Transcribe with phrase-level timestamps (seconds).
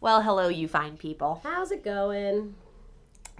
[0.00, 1.40] Well, hello, you fine people.
[1.42, 2.54] How's it going?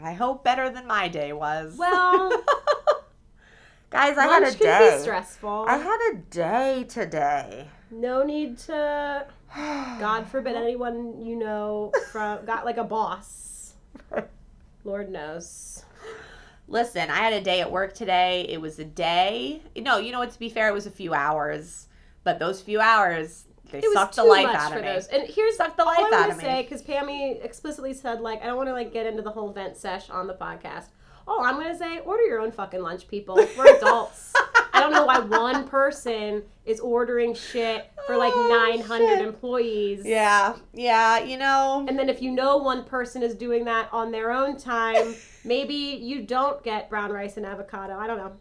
[0.03, 1.77] I hope better than my day was.
[1.77, 2.31] Well,
[3.91, 4.97] guys, I had a can day.
[4.97, 5.67] be stressful.
[5.69, 7.69] I had a day today.
[7.91, 9.27] no need to.
[9.57, 13.75] God forbid anyone you know from got like a boss.
[14.85, 15.85] Lord knows.
[16.67, 18.47] Listen, I had a day at work today.
[18.49, 19.63] It was a day.
[19.77, 20.33] No, you know what?
[20.33, 21.87] To be fair, it was a few hours,
[22.25, 24.85] but those few hours they It was sucked too the life much out for of
[24.85, 24.91] me.
[24.93, 25.07] those.
[25.09, 26.45] And here's Sucked the life out of me.
[26.45, 29.53] say because Pammy explicitly said like I don't want to like get into the whole
[29.53, 30.87] vent sesh on the podcast.
[31.27, 33.37] All I'm gonna say, order your own fucking lunch, people.
[33.57, 34.33] We're adults.
[34.79, 39.27] I don't know why one person is ordering shit for like Oh, 900 shit.
[39.27, 40.03] employees.
[40.05, 41.85] Yeah, yeah, you know.
[41.89, 45.15] And then if you know one person is doing that on their own time,
[45.45, 47.99] maybe you don't get brown rice and avocado.
[47.99, 48.33] I don't know.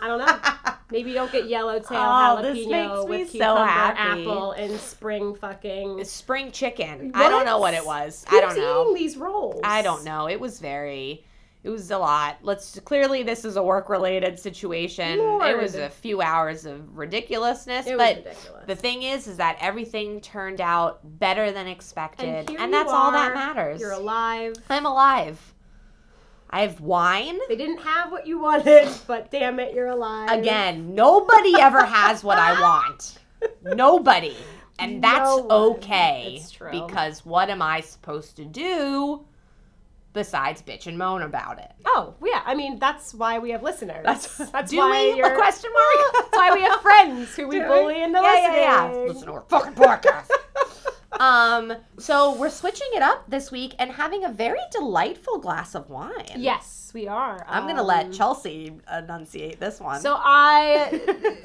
[0.00, 0.72] I don't know.
[0.92, 4.22] Maybe you don't get yellowtail Oh, this jalapeno makes me with so cucumber, happy.
[4.22, 6.02] apple, and spring fucking.
[6.04, 7.12] Spring chicken.
[7.14, 8.24] I don't know what it was.
[8.28, 8.92] I don't know.
[8.92, 9.60] these rolls?
[9.62, 10.28] I don't know.
[10.28, 11.24] It was very
[11.62, 12.38] it was a lot.
[12.42, 15.18] Let's clearly this is a work related situation.
[15.18, 18.64] It was a few hours of ridiculousness, It but ridiculous.
[18.66, 23.12] the thing is is that everything turned out better than expected and and, that's all
[23.12, 23.80] that matters.
[23.80, 24.54] You're alive.
[24.70, 25.38] I'm alive.
[26.48, 27.38] I have wine.
[27.48, 30.30] They didn't have what you wanted, but damn it, you're alive.
[30.30, 33.18] Again, nobody ever has what I want.
[33.62, 34.36] Nobody.
[34.78, 36.36] And that's No okay.
[36.36, 36.70] It's true.
[36.70, 39.24] Because what am I supposed to do
[40.12, 41.70] besides bitch and moan about it?
[41.86, 42.42] Oh, yeah.
[42.44, 44.04] I mean, that's why we have listeners.
[44.68, 45.22] do why we?
[45.22, 46.12] A question mark?
[46.14, 47.66] That's why we have friends who we Do we?
[47.68, 48.60] bully into yeah, listening.
[48.60, 48.98] yeah, yeah.
[49.06, 50.30] Listen to our fucking podcast.
[51.20, 55.88] um, so we're switching it up this week and having a very delightful glass of
[55.90, 56.26] wine.
[56.36, 57.44] Yes, we are.
[57.48, 60.00] I'm gonna let Um, Chelsea enunciate this one.
[60.00, 61.00] So I,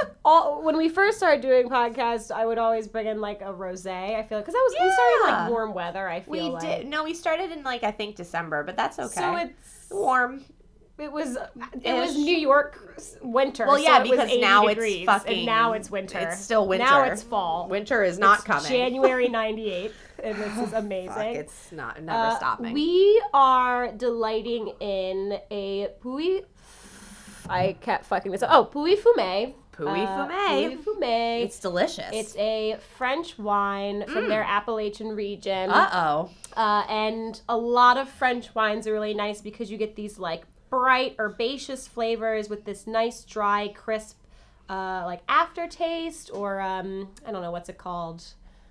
[0.26, 4.16] all, when we first started doing podcasts, I would always bring in like a rosé.
[4.16, 6.08] I feel because that was we started in like warm weather.
[6.08, 6.62] I feel we like.
[6.62, 9.08] did no, we started in like I think December, but that's okay.
[9.22, 10.44] So it's warm.
[10.98, 11.38] it was
[11.82, 13.66] it was New York winter.
[13.68, 16.20] Well, so yeah, it because 80 now it's fucking- and now it's winter.
[16.20, 16.86] it's still winter.
[16.86, 17.68] Now it's fall.
[17.68, 18.70] Winter is not It's coming.
[18.70, 19.92] January '98,
[20.26, 21.10] and this is amazing.
[21.14, 22.74] Fuck, it's not never Uh, stopping.
[22.74, 26.44] We are delighting in a Pouilly.
[27.48, 28.50] I kept fucking this up.
[28.52, 29.54] Oh, Puy Fumé.
[29.72, 30.78] Pouilly Uh, Fumé.
[30.84, 31.44] Pouilly-Fumé.
[31.44, 32.10] it's delicious.
[32.12, 35.70] It's a French wine from their appellation region.
[35.70, 36.30] uh oh.
[36.58, 40.44] Uh, and a lot of French wines are really nice because you get these like
[40.70, 44.18] bright herbaceous flavors with this nice dry crisp
[44.70, 48.24] uh, like aftertaste or um, I don't know what's it called.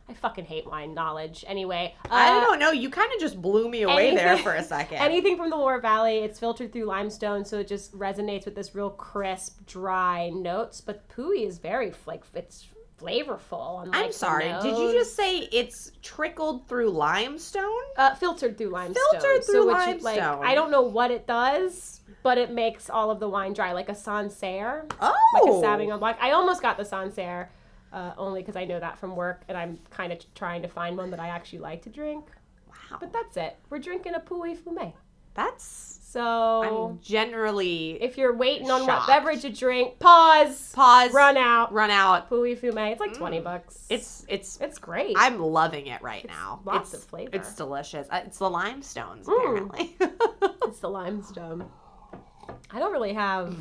[0.08, 1.44] I fucking hate wine knowledge.
[1.46, 2.72] Anyway, uh, I don't know.
[2.72, 4.98] You kind of just blew me away there for a second.
[5.00, 8.74] Anything from the Loire Valley, it's filtered through limestone, so it just resonates with this
[8.74, 10.80] real crisp, dry notes.
[10.82, 12.66] But Pouilly is very like it's
[13.00, 13.52] flavorful.
[13.78, 14.54] on, I'm like, the sorry.
[14.62, 17.64] Did you just say it's trickled through limestone?
[17.96, 19.02] uh, filtered through limestone?
[19.12, 20.44] Filtered so through like limestone.
[20.44, 23.88] I don't know what it does, but it makes all of the wine dry, like
[23.88, 26.18] a Sancerre, Oh, like a Sauvignon Blanc.
[26.20, 27.50] I almost got the Sancerre.
[27.94, 30.96] Uh, only because I know that from work, and I'm kind of trying to find
[30.96, 32.24] one that I actually like to drink.
[32.68, 33.56] Wow, But that's it.
[33.70, 34.92] We're drinking a Pouilly-Fumé.
[35.34, 36.00] that's.
[36.14, 39.08] So I'm generally if you're waiting on Shocked.
[39.08, 41.72] what beverage to drink, pause, pause, run out.
[41.72, 42.28] run out.
[42.30, 42.92] Pouilly-Fumé.
[42.92, 43.84] It's like twenty bucks.
[43.90, 44.60] It's it's.
[44.60, 45.16] it's great.
[45.18, 46.60] I'm loving it right now.
[46.64, 47.30] lots it's, of flavor.
[47.32, 48.06] It's delicious.
[48.10, 49.38] Uh, It's the limestones Mm.
[49.38, 49.96] apparently.
[50.68, 51.64] it's the limestone.
[52.70, 53.56] I don't really have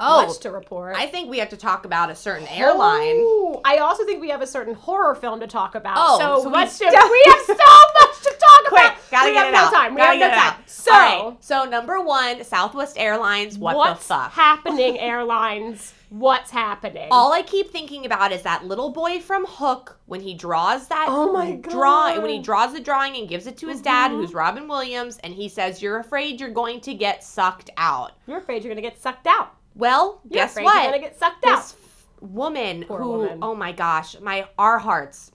[0.00, 0.94] oh, much to report.
[0.96, 3.16] I think we have to talk about a certain airline.
[3.18, 5.96] Oh, I also think we have a certain horror film to talk about.
[5.98, 6.94] Oh, so, so we let's we have
[7.46, 9.10] so much to talk Quick, about.
[9.10, 9.72] gotta we get have it no out.
[9.72, 9.94] time.
[9.94, 10.52] We Gotta have no time.
[10.60, 10.70] out.
[10.70, 11.36] So, right.
[11.40, 13.58] So number one, Southwest Airlines.
[13.58, 14.32] What what's the fuck?
[14.32, 15.94] happening, airlines?
[16.10, 17.08] What's happening?
[17.10, 21.06] All I keep thinking about is that little boy from Hook when he draws that
[21.10, 22.22] Oh my draw God.
[22.22, 24.14] when he draws the drawing and gives it to his dad, Mhm.
[24.16, 28.38] who's Robin Williams, and he says, "You're afraid you're going to get sucked out." You're
[28.38, 29.50] afraid you're gonna get sucked out.
[29.78, 30.74] Well, You're guess what?
[30.82, 31.56] You're gonna get sucked out.
[31.62, 33.38] this f- woman Poor who, woman.
[33.42, 35.30] oh my gosh, my our hearts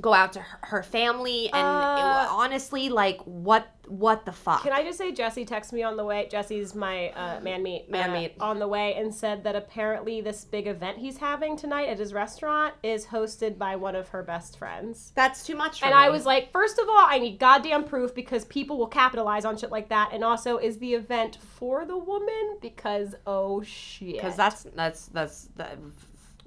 [0.00, 4.62] go out to her, her family, and it- Uh, honestly, like, what what the fuck?
[4.62, 6.28] Can I just say Jesse texted me on the way.
[6.30, 7.90] Jesse's my uh, man meet.
[7.90, 8.34] Man uh, meet.
[8.40, 12.12] on the way and said that apparently this big event he's having tonight at his
[12.12, 15.12] restaurant is hosted by one of her best friends.
[15.14, 15.80] That's too much.
[15.80, 16.00] For And me.
[16.00, 19.56] I was like, first of all, I need goddamn proof because people will capitalize on
[19.56, 20.10] shit like that.
[20.12, 22.58] And also, is the event for the woman?
[22.60, 24.14] Because oh shit.
[24.14, 25.78] because that's that's that's that.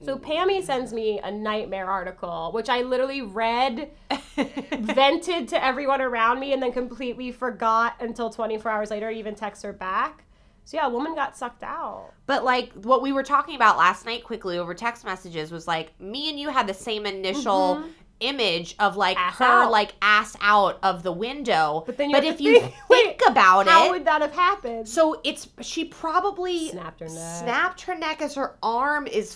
[0.04, 3.90] So Pammy sends me a nightmare article, which I literally read,
[4.80, 9.36] vented to everyone around me, and then completely forgot until 24 hours later to even
[9.36, 10.24] text her back.
[10.66, 12.12] So yeah, a woman got sucked out.
[12.28, 16.00] But like what we were talking about last night quickly over text messages was like
[16.00, 17.88] me and you had the same initial mm-hmm.
[18.19, 19.72] image of like Ass her out.
[19.72, 21.81] like ass out of the window.
[21.88, 24.34] But then you have if you think- think about How it, how would that have
[24.34, 24.88] happened?
[24.88, 27.36] so it's she probably Snapped her neck.
[27.44, 29.34] snapped her neck as her arm is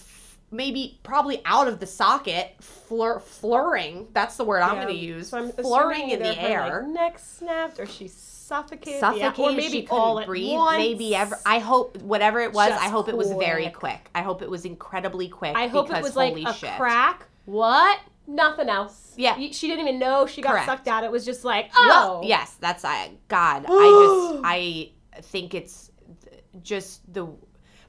[0.53, 4.07] maybe probably out of the socket, flur- flurring.
[4.13, 4.83] That's the word I'm Yeah.
[4.83, 5.29] going to use.
[5.29, 6.83] So I'm flurring in the air.
[6.85, 9.01] like, neck snapped, or she suffocated.
[9.01, 10.59] yeah, Suffocated, or maybe she all couldn't at breathe.
[10.77, 11.37] Maybe ever.
[11.45, 12.71] I hope whatever it was.
[12.71, 13.73] I Just hope it was very quick.
[13.75, 14.09] quick.
[14.15, 15.55] I hope it was incredibly quick.
[15.55, 16.71] I hope it was like a shit.
[16.77, 17.25] crack.
[17.45, 17.99] What?
[18.25, 19.13] Nothing else.
[19.17, 19.35] Yeah.
[19.51, 20.65] She didn't even know she got Correct.
[20.65, 21.03] sucked out.
[21.03, 21.87] It was just like, oh.
[21.87, 23.11] Well, yes, that's I.
[23.27, 24.91] God, I just I
[25.23, 25.91] think it's
[26.61, 27.27] just the.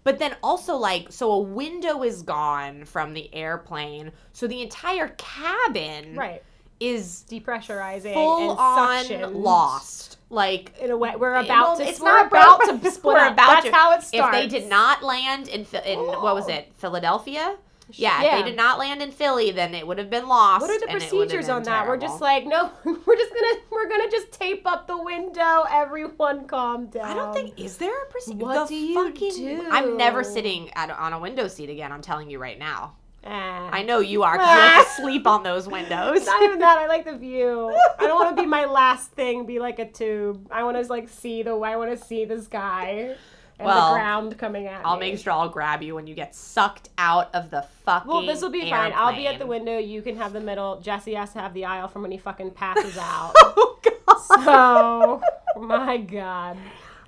[0.05, 5.09] But then also like so a window is gone from the airplane, so the entire
[5.17, 6.43] cabin Right.
[6.79, 9.43] is Depressurizing full and on suctioned.
[9.43, 10.19] lost.
[10.31, 11.89] Like In a way, we're about to.
[11.89, 14.37] it's we're not about about- to split we're about That's to- how it starts.
[14.37, 17.57] if they did not land in in what was it Philadelphia?
[17.91, 18.39] Yeah, Yeah.
[18.39, 20.63] if they did not land in Philly, then it would have been lost.
[20.63, 21.87] What are the and it would have procedures on that?
[21.87, 25.65] We're just like, no, we're just gonna we're gonna just tape up the window.
[25.71, 27.05] Everyone, calm down.
[27.05, 28.39] I don't think is there a procedure.
[28.39, 29.69] What the do you fucking, do?
[29.71, 31.93] I'm never sitting at, on a window seat again.
[31.93, 32.95] I'm telling you right now.
[33.27, 33.71] Ah.
[33.73, 34.37] I know you are.
[34.37, 36.27] 'cause you have to sleep on those windows.
[36.27, 36.77] Not even that.
[36.79, 37.75] I like the view.
[37.99, 39.47] I don't want to be my last thing.
[39.47, 40.47] Be like a tube.
[40.51, 41.57] I want to like see the.
[41.59, 43.17] I want to see the sky
[43.59, 45.11] and Well, the ground coming at I'll me.
[45.13, 48.11] make sure I'll grab you when you get sucked out of the fucking.
[48.11, 48.93] Well, this will be fine.
[48.95, 49.79] I'll be at the window.
[49.79, 50.81] You can have the middle.
[50.81, 53.33] Jesse has to have the aisle from when he fucking passes out.
[53.57, 55.23] Oh god!
[55.57, 56.57] so, my God,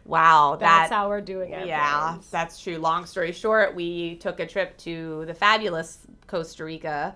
[0.04, 1.66] Wow, that's that how we're doing it.
[1.66, 2.78] Yeah, that's true.
[2.78, 5.98] Long story short, we took a trip to the fabulous
[6.28, 7.14] Costa Rica,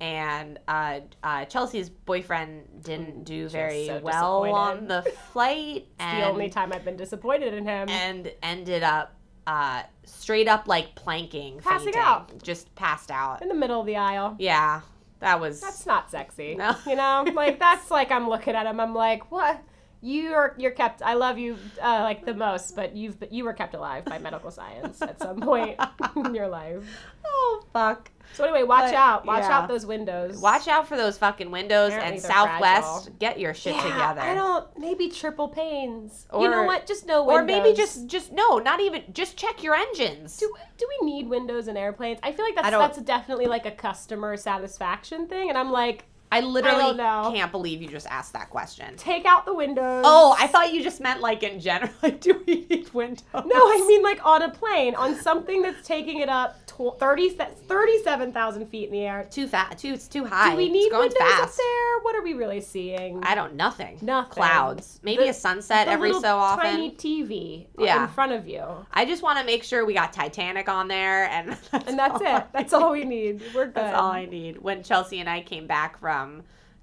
[0.00, 5.02] and uh, uh, Chelsea's boyfriend didn't do very so well on the
[5.32, 7.88] flight, the only time I've been disappointed in him.
[7.88, 9.14] and ended up
[9.46, 12.02] uh, straight up like planking, Passing fainting.
[12.02, 12.42] out.
[12.42, 13.40] just passed out.
[13.42, 14.36] in the middle of the aisle.
[14.38, 14.80] Yeah,
[15.20, 15.60] that was.
[15.60, 16.54] That's not sexy.
[16.56, 16.74] No.
[16.86, 18.80] You know, like that's like I'm looking at him.
[18.80, 19.62] I'm like, what?
[20.06, 21.02] You're you're kept.
[21.02, 24.52] I love you uh, like the most, but you've you were kept alive by medical
[24.52, 25.80] science at some point
[26.16, 26.84] in your life.
[27.24, 28.12] oh fuck!
[28.32, 29.26] So anyway, watch But, out.
[29.26, 29.58] Watch yeah.
[29.58, 30.38] out those windows.
[30.38, 33.04] Watch out for those fucking windows Apparently and Southwest.
[33.04, 33.16] fragile.
[33.18, 34.20] Get your shit yeah, together.
[34.20, 34.78] I don't.
[34.78, 36.26] Maybe triple panes.
[36.32, 36.86] you know what?
[36.86, 37.42] Just no windows.
[37.42, 40.36] or maybe just just no, not even just check your engines.
[40.36, 42.20] Do, do we need windows in airplanes?
[42.22, 46.40] I feel like that's that's definitely like a customer satisfaction thing, and I'm like, I
[46.40, 47.30] literally know.
[47.34, 48.96] can't believe you just asked that question.
[48.96, 50.02] take out the windows.
[50.06, 51.90] Oh, I thought you just meant like in general.
[52.02, 53.24] Like, do we need windows?
[53.34, 57.30] No, I mean like on a plane, on something that's taking it up tw- 30,
[57.30, 59.26] 37,000 feet in the air.
[59.30, 59.78] too fast.
[59.78, 60.50] Too it's too high.
[60.50, 61.98] Do we need it's going windows up there?
[62.02, 63.22] What are we really seeing?
[63.24, 63.54] I don't.
[63.54, 63.98] Nothing.
[64.02, 64.32] Nothing.
[64.34, 65.00] Clouds.
[65.02, 66.64] Maybe The- a sunset every so often.
[66.64, 68.02] Tiny TV Yeah.
[68.02, 68.64] in front of you.
[68.92, 72.20] I just want to make sure we got Titanic on there, and that's And that's
[72.20, 72.26] it.
[72.26, 73.42] I That's all we need.
[73.54, 73.74] We're good.
[73.86, 74.58] That's all I need.
[74.58, 76.15] When Chelsea and I came back from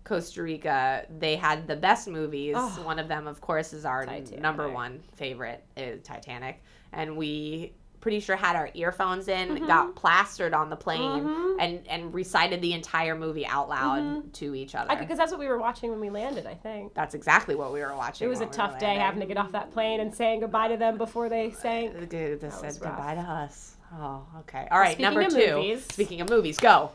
[0.04, 2.56] Costa Rica, they had the best movies.
[2.58, 2.82] Oh.
[2.84, 4.42] One of them, of course, is our Titanic.
[4.42, 6.62] number one favorite, is Titanic.
[6.92, 9.66] And we pretty sure had our earphones in, Mhm.
[9.66, 11.56] got plastered on the plane, Mhm.
[11.58, 14.34] and and recited the entire movie out loud Mhm.
[14.34, 14.94] to each other.
[14.98, 16.94] Because that's what we were watching when we landed, I think.
[16.94, 18.26] That's exactly what we were watching.
[18.26, 20.68] It was a we tough day having to get off that plane and saying goodbye
[20.68, 22.10] to them before they sank.
[22.10, 23.78] Dude, they said goodbye to us.
[23.94, 24.68] Oh, okay.
[24.70, 25.56] All right, Speaking number two.
[25.56, 25.86] movies.
[25.86, 26.92] Speaking of movies, go.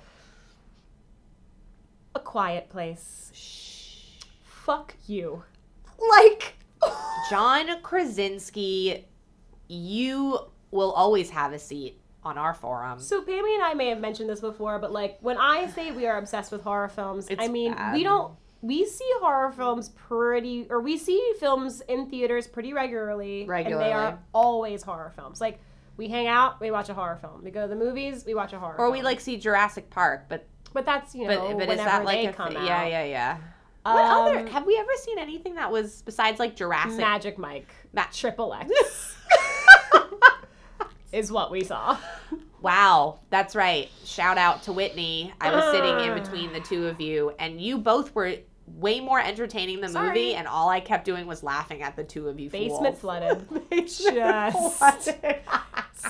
[2.29, 3.31] A quiet place.
[3.35, 4.23] Shh.
[4.43, 5.45] Fuck you.
[6.11, 6.57] like
[7.31, 9.07] John Krasinski,
[9.67, 10.39] you
[10.71, 12.99] will always have a seat on our forum.
[13.01, 16.07] So Pammy and I may have mentioned this before, but like when I say we
[16.07, 17.95] are obsessed with horror films, It's I mean bad.
[17.95, 23.47] we don't we see horror films pretty or we see films in theaters pretty regularly.
[23.49, 25.41] And they are always horror films.
[25.41, 25.61] Like
[25.97, 27.43] we hang out, we watch a horror film.
[27.43, 28.93] We go to the movies, we watch a horror Or film.
[28.93, 32.19] we like see Jurassic Park, but But that's, you know, but whenever is that like
[32.21, 32.67] they a come th- out.
[32.67, 33.37] yeah yeah yeah.
[33.85, 36.99] What other Um, have we ever seen anything that was besides like Jurassic?
[36.99, 37.69] Magic Mike.
[37.95, 39.17] that Triple X
[41.13, 41.97] is what we saw.
[42.61, 43.89] wow, that's right.
[44.05, 45.33] Shout out to Whitney.
[45.41, 46.15] I was sitting in Ah.
[46.23, 48.35] between the two of you, and you both were
[48.75, 50.09] way more entertaining than the Sorry.
[50.09, 52.51] movie, and all I kept doing was laughing at the two of you.
[52.51, 53.01] Basement fools.
[53.01, 53.71] flooded.
[53.71, 55.37] Basement Just- flooded.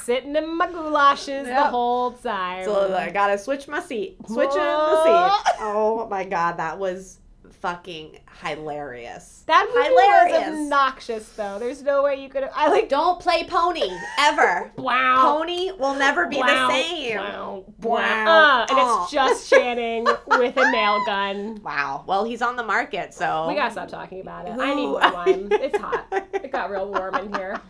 [0.02, 2.64] Sitting in my goulashes the whole time.
[2.64, 4.16] So I gotta switch my seat.
[4.26, 5.52] Switching the seat.
[5.60, 7.18] Oh my god, that was
[7.60, 9.42] fucking hilarious.
[9.46, 10.50] That movie Hilarious.
[10.50, 11.58] was obnoxious, though.
[11.58, 12.48] There's no way you could.
[12.54, 12.88] I like.
[12.88, 14.70] Don't play pony ever.
[14.78, 15.36] Wow.
[15.38, 17.16] Pony will never be wow, the same.
[17.16, 17.64] Wow.
[17.80, 17.96] Wow.
[18.26, 19.02] Uh, and Oh.
[19.02, 21.60] it's just Channing with a nail gun.
[21.62, 22.04] Wow.
[22.06, 24.52] Well, he's on the market, so We gotta stop talking about it.
[24.54, 25.48] Who- I need more wine.
[25.52, 26.06] It's hot.
[26.38, 27.60] It got real warm in here.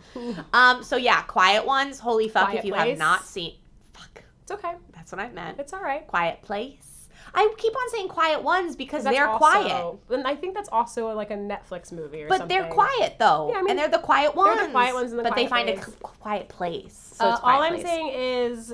[0.53, 0.83] Um.
[0.83, 1.99] So yeah, quiet ones.
[1.99, 2.45] Holy fuck!
[2.45, 2.89] Quiet if you Place.
[2.91, 3.55] have not seen,
[3.93, 4.23] fuck.
[4.43, 4.73] It's okay.
[4.93, 5.59] That's what I meant.
[5.59, 6.05] It's all right.
[6.07, 6.88] Quiet place.
[7.33, 9.95] I keep on saying quiet ones because they're also- quiet.
[10.09, 12.57] And I think that's also like a Netflix movie or But something.
[12.61, 14.57] they're quiet though, Yeah, I mean, and they're the quiet ones.
[14.57, 15.85] they're the quiet ones in the but they find a place.
[15.85, 17.13] c- quiet place.
[17.15, 17.85] So Uh, quiet all I'm place.
[17.85, 18.73] saying is,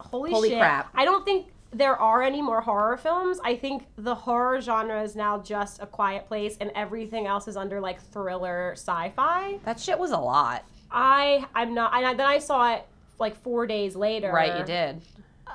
[0.00, 0.58] holy, Holy shit!
[0.58, 0.88] crap.
[0.94, 3.38] I don't think there are any more horror films.
[3.44, 7.56] I think the horror genre is now just a quiet place, and everything else is
[7.58, 9.58] under like thriller, sci-fi.
[9.64, 10.64] that shit was a lot.
[10.90, 11.92] I I'm not.
[11.92, 12.86] I, then I saw it
[13.18, 14.32] like four days later.
[14.32, 15.02] Right, you did.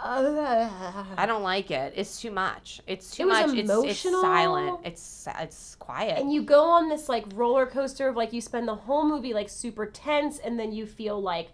[0.01, 1.93] Uh, I don't like it.
[1.95, 2.81] It's too much.
[2.87, 3.53] It's too It much.
[3.57, 4.79] It's, it's silent.
[4.83, 6.19] It's it's quiet.
[6.19, 9.33] and you go on this like roller coaster of like you spend the whole movie
[9.33, 11.49] like super tense, and then you feel like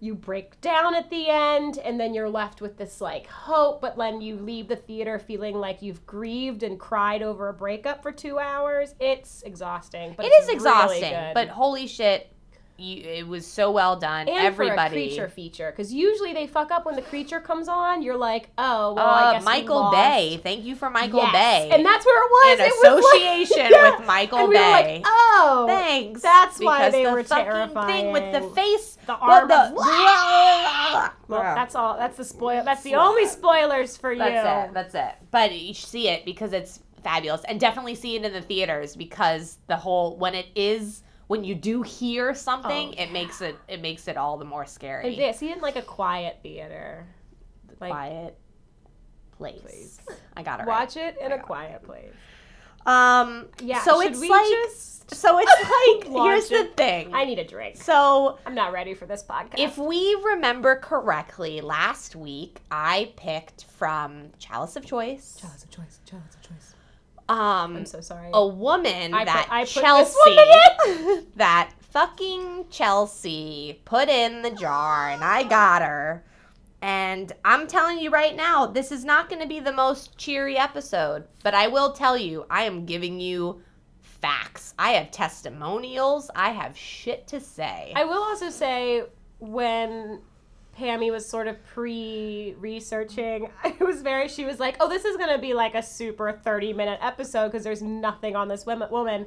[0.00, 3.96] you break down at the end and then you're left with this like hope but
[3.96, 8.10] then you leave the theater feeling like you've grieved and cried over a breakup for
[8.10, 12.32] two hours it's exhausting but it it's is exhausting, really but holy shit,
[12.78, 14.28] you, it was so well done.
[14.28, 14.76] and Everybody.
[14.90, 18.16] for a creature feature because usually they fuck up when the creature comes on you're
[18.16, 19.96] like oh well uh, i guess we Michael lost.
[19.96, 20.40] Bay.
[20.42, 21.32] Thank you for Michael Yes.
[21.32, 21.70] Bay.
[21.72, 23.98] and that's where it was In it was like- association Yeah.
[23.98, 24.94] with Michael and we were Bay.
[24.96, 26.22] like oh Thanks.
[26.22, 28.98] That's why because they the were fucking thing with the face.
[29.06, 29.72] The well, arm the, of-
[31.28, 34.74] well that's all that's the spoil that's the only spoilers for you That's it.
[34.74, 35.14] That's it.
[35.30, 39.58] But you see it because it's fabulous, and definitely see it in the theaters because
[39.66, 41.02] the whole when it is
[41.32, 44.66] when you do hear something, Oh, it makes it it makes it all the more
[44.66, 45.18] scary.
[45.18, 47.06] And see in like a quiet theater.
[47.80, 48.38] Like Quiet
[49.38, 49.62] place.
[49.62, 50.00] Place.
[50.36, 50.80] I got it right.
[50.80, 51.42] watch it in I a got it.
[51.46, 52.12] quiet place.
[52.84, 53.46] Um.
[53.62, 53.80] Yeah.
[53.80, 54.44] So it's like.
[54.44, 56.12] just So it's like.
[56.22, 57.14] Here's the thing.
[57.14, 57.76] I need a drink.
[57.76, 59.54] so I'm not ready for this podcast.
[59.58, 65.38] If we remember correctly, last week I picked from Chalice of Choice.
[65.40, 66.00] Chalice of choice.
[66.04, 66.74] Chalice of choice.
[67.28, 68.30] Um, I'm so sorry.
[68.32, 74.50] a woman I put- that I put Chelsea, woman that fucking Chelsea put in the
[74.50, 76.24] jar, and I got her.
[76.80, 80.56] And I'm telling you right now, this is not going to be the most cheery
[80.58, 83.62] episode, but I will tell you, I am giving you
[84.00, 84.74] facts.
[84.78, 86.28] I have testimonials.
[86.34, 87.92] I have shit to say.
[87.94, 89.04] I will also say
[89.38, 90.20] when
[90.78, 94.28] Pammy was sort of pre-researching, it was very.
[94.28, 97.82] She was like, "Oh, this is gonna be like a super thirty-minute episode because there's
[97.82, 99.26] nothing on this woman."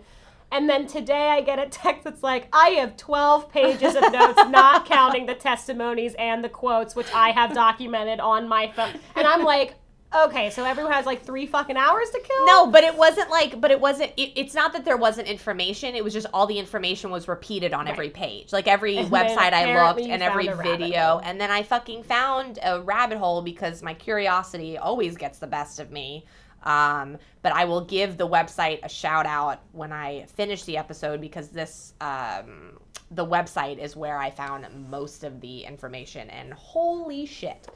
[0.51, 4.41] And then today I get a text that's like, "I have twelve pages of notes,
[4.49, 9.27] not counting the testimonies and the quotes, which I have documented on my phone." And
[9.27, 9.75] I'm like,
[10.15, 13.59] "Okay, so everyone has like three fucking hours to kill." No, but it wasn't like,
[13.59, 15.95] but it wasn't, it, it's not that there wasn't information.
[15.95, 18.53] It was just all the information was repeated on every page.
[18.53, 21.19] Like every And website I looked and every video.
[21.23, 25.79] And then I fucking found a rabbit hole because my curiosity always gets the best
[25.79, 26.25] of me.
[26.63, 31.21] Um, but I will give the website a shout out when I finish the episode
[31.21, 32.79] because this, um,
[33.11, 36.29] the website is where I found most of the information.
[36.31, 37.67] And holy shit.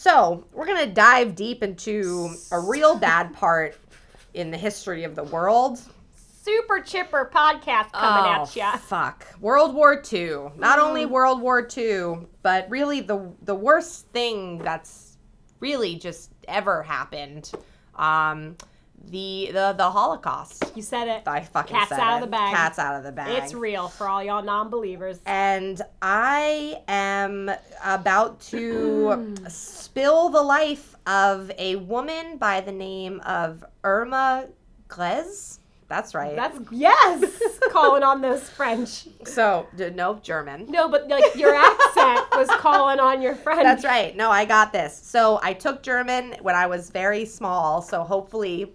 [0.00, 3.76] So, we're going to dive deep into a real bad part
[4.32, 5.78] in the history of the world.
[6.42, 8.76] Super chipper podcast coming oh, at ya.
[8.78, 9.26] fuck.
[9.42, 10.52] World War II.
[10.56, 10.84] Not Mm.
[10.84, 15.18] only World War II, but really the the worst thing that's
[15.60, 17.52] really just ever happened.
[17.94, 18.56] Um,
[19.08, 20.72] the the the Holocaust.
[20.76, 21.22] You said it.
[21.26, 22.54] I fucking Cat's said out of the bag.
[22.54, 23.42] Cat's out of the bag.
[23.42, 25.18] It's real for all y'all non-believers.
[25.26, 27.50] and I am
[27.84, 34.46] about to spill the life of a woman by the name of Irma
[34.88, 35.58] Grese.
[35.88, 36.36] That's right.
[36.36, 37.40] That's yes,
[37.70, 39.08] calling on those French.
[39.24, 40.66] so no German.
[40.70, 43.64] No, but like your accent was calling on your French.
[43.64, 44.14] That's right.
[44.14, 44.96] No, I got this.
[44.96, 47.82] So I took German when I was very small.
[47.82, 48.72] So hopefully,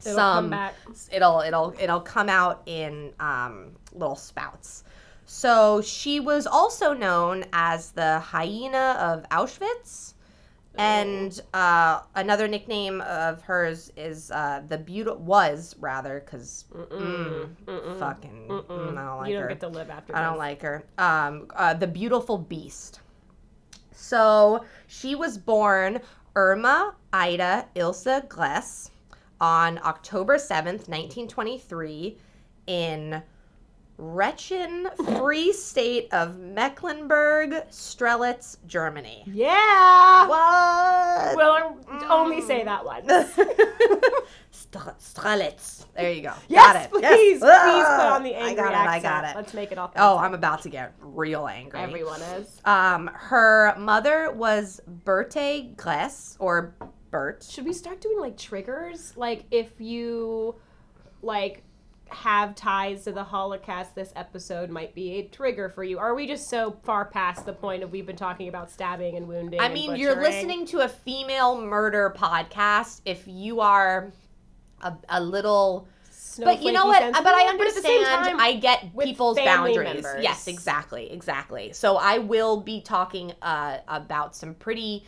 [0.00, 0.74] It'll some come back.
[1.12, 4.84] it'll it'll it'll come out in um, little spouts.
[5.26, 10.14] So she was also known as the hyena of Auschwitz,
[10.76, 17.48] and uh, another nickname of hers is uh, the beautiful was rather because Mm-mm.
[17.66, 17.98] Mm-mm.
[17.98, 19.48] fucking mm, I don't like you don't her.
[19.48, 20.16] get to live after.
[20.16, 20.84] I don't like her.
[20.98, 23.00] Um, uh, the Beautiful Beast.
[23.92, 26.00] So she was born
[26.34, 28.89] Irma Ida Ilse Grese
[29.40, 32.18] on October 7th, 1923,
[32.66, 33.22] in
[33.98, 39.24] Wrechen, Free State of Mecklenburg, Strelitz, Germany.
[39.26, 40.26] Yeah.
[40.26, 41.36] What?
[41.36, 41.76] Well,
[42.08, 43.02] only say that one.
[44.72, 45.84] Strelitz.
[45.94, 46.32] There you go.
[46.48, 46.90] yes, got it.
[46.90, 47.40] please, Yes.
[47.40, 48.76] please put Ah, on the angry I got it.
[48.76, 49.04] accent.
[49.14, 49.36] I got it.
[49.36, 50.00] Let's make it authentic.
[50.02, 51.80] Oh, I'm about to get real angry.
[51.80, 52.60] Everyone is.
[52.64, 56.74] Um, her mother was Berthe Grese or
[57.10, 57.46] Bert.
[57.48, 59.16] Should we start doing like triggers?
[59.16, 60.54] Like if you
[61.22, 61.62] like
[62.08, 65.98] have ties to the Holocaust, this episode might be a trigger for you.
[65.98, 69.28] Are we just so far past the point of we've been talking about stabbing and
[69.28, 69.60] wounding?
[69.60, 73.00] I mean, you're listening to a female murder podcast.
[73.04, 74.12] If you are
[74.82, 75.88] a, a little.
[76.38, 77.12] But you know what?
[77.12, 78.26] But I sensitive, at the same understand.
[78.26, 80.02] time, I get people's boundaries.
[80.02, 80.22] members.
[80.22, 81.72] Yes, exactly, exactly.
[81.72, 85.04] So I will be talking uh, about some pretty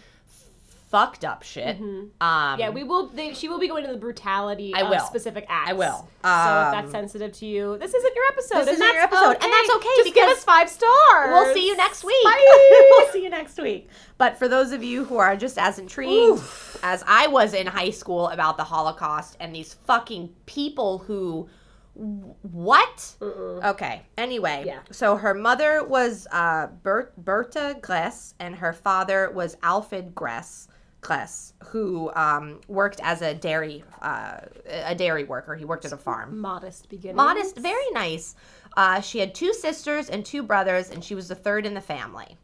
[0.93, 1.77] fucked up shit.
[1.81, 2.13] Um,
[2.61, 3.09] Yeah, we will.
[3.09, 5.01] They, she will be going to the brutality I of will.
[5.01, 5.71] specific acts.
[5.71, 5.97] I will.
[5.99, 8.59] so if that's Um, sensitive to you, this isn't your episode.
[8.59, 9.45] This and isn't that's your episode, okay.
[9.45, 11.31] and that's okay Just give us five stars.
[11.31, 12.25] We'll see you next week.
[12.25, 12.87] Bye.
[12.99, 13.89] we'll see you next week.
[14.19, 16.41] But for those of you who are just as intrigued
[16.85, 21.49] as I was in high school about the Holocaust and these fucking people who.
[21.95, 23.15] What?
[23.21, 24.03] Okay.
[24.17, 24.79] Anyway, Yeah.
[24.91, 30.69] so her mother was uh, Bert, Berta Grese, and her father was Alfred Grese,
[31.03, 35.55] Grese, who um, worked as a dairy uh, a dairy worker.
[35.55, 37.17] He worked at a farm Modest beginning.
[37.17, 38.37] modest, very nice.
[38.77, 41.81] Uh, she had two sisters and two brothers, and she was the third in the
[41.81, 42.37] family.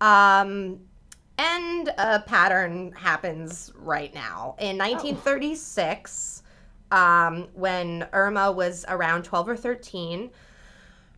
[0.00, 0.80] Um,
[1.38, 4.56] and a pattern happens right now.
[4.58, 6.42] In 1936,
[6.92, 10.30] um, when Irma was around 12 or 13,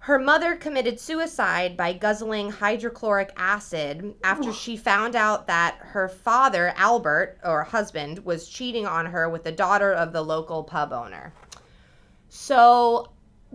[0.09, 6.73] her mother committed suicide by guzzling hydrochloric acid after she found out that her father,
[6.77, 11.35] Albert, or husband, was cheating on her with the daughter of the local pub owner.
[12.31, 13.11] So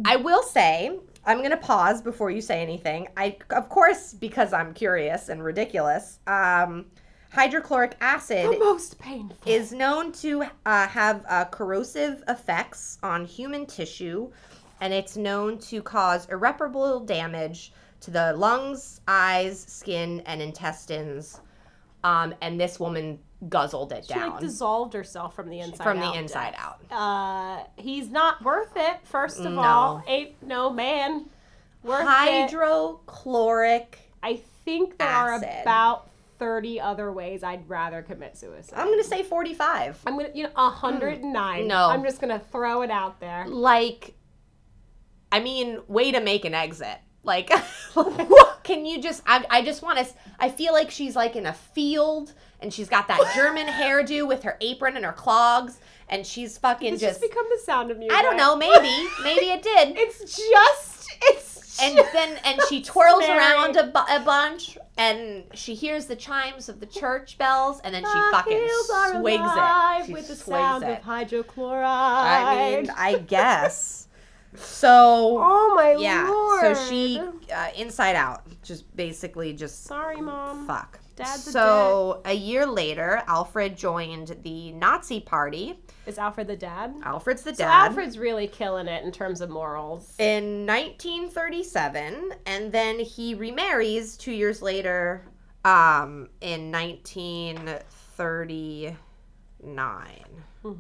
[0.06, 3.08] I will say, I'm going to pause before you say anything.
[3.18, 6.86] I, of course, because I'm curious and ridiculous, um,
[7.32, 9.52] hydrochloric acid The most painful.
[9.52, 14.32] is known to uh, have uh, corrosive effects on human tissue,
[14.82, 21.40] and it's known to cause irreparable damage to the lungs, eyes, skin, and intestines.
[22.04, 23.18] Um, and this woman
[23.50, 26.14] guzzled it She down like dissolved herself from the inside from out.
[26.14, 26.80] the inside out.
[26.92, 28.98] Uh, he's not worth it.
[29.06, 29.62] First of No.
[29.62, 31.26] all, ain't no man
[31.82, 32.08] worth it.
[32.08, 34.00] Hydrochloric.
[34.22, 35.48] I think there acid.
[35.48, 38.78] are about thirty other ways I'd rather commit suicide.
[38.78, 40.02] I'm gonna say 45.
[40.06, 41.68] I'm gonna, you know, hundred and nine.
[41.68, 41.88] No.
[41.90, 43.46] I'm just gonna throw it out there.
[43.48, 44.14] Like,
[45.34, 47.00] I mean, way to make an exit.
[47.24, 47.50] Like,
[48.64, 49.24] can you just?
[49.26, 50.06] I, I just want to.
[50.40, 54.44] I feel like she's like in a field, and she's got that German hairdo with
[54.44, 57.20] her apron and her clogs, and she's fucking just.
[57.20, 58.16] just become the sound of music.
[58.16, 58.56] I don't know.
[58.56, 59.98] Maybe, maybe it did.
[59.98, 61.10] It's just.
[61.24, 61.82] It's.
[61.82, 63.40] And then, and she twirls Mary.
[63.40, 67.96] around a, bu- a bunch, and she hears the chimes of the church bells, and
[67.96, 68.70] then she fucking
[69.10, 70.06] swigs it.
[70.06, 71.00] She with the sound it.
[71.00, 71.84] of hydrochloride.
[71.84, 74.03] I mean, I guess.
[74.56, 76.78] So oh my yeah lord.
[76.78, 77.20] so she
[77.54, 80.66] uh, inside out just basically just Sorry, mom.
[80.68, 86.56] fuck Dad's a so a year later alfred joined the nazi party Is Alfred the
[86.56, 86.96] dad?
[87.04, 90.16] alfred's the So dad Alfred's really killing it in terms of morals.
[90.18, 95.24] in 1937 and then he remarries two years later
[95.66, 98.98] um in 1939
[100.62, 100.74] Hmm.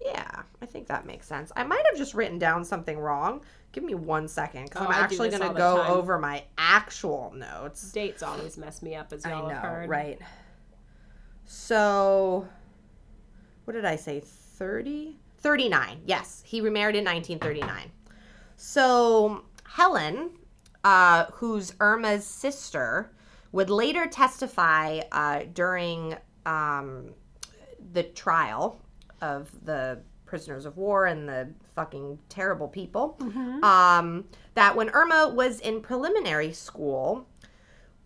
[0.00, 3.84] Yeah i think that makes sense i might have just written down something wrong give
[3.84, 5.90] me one second because Oh, i'm I actually going to go time.
[5.90, 9.88] over my actual notes Dates always mess me up, as I y'all know, have heard.
[9.90, 10.18] right?
[11.44, 12.46] So,
[13.64, 14.20] what did I say?
[14.20, 15.16] 30?
[15.38, 16.02] 39.
[16.06, 17.90] Yes, he remarried in 1939.
[18.56, 20.30] So, Helen,
[20.84, 23.10] uh, who's Irma's sister,
[23.52, 26.14] would later testify uh, during
[26.46, 27.10] um,
[27.92, 28.80] the trial
[29.20, 33.16] of the prisoners of war and the fucking terrible people
[33.64, 37.26] um, that when Irma was in preliminary school,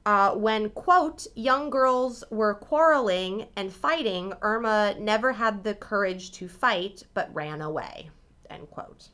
[0.07, 6.49] uh, when, quote, young girls were quarreling and fighting, Irma never had the courage to
[6.49, 8.11] fight but ran away,
[8.49, 9.09] end quote.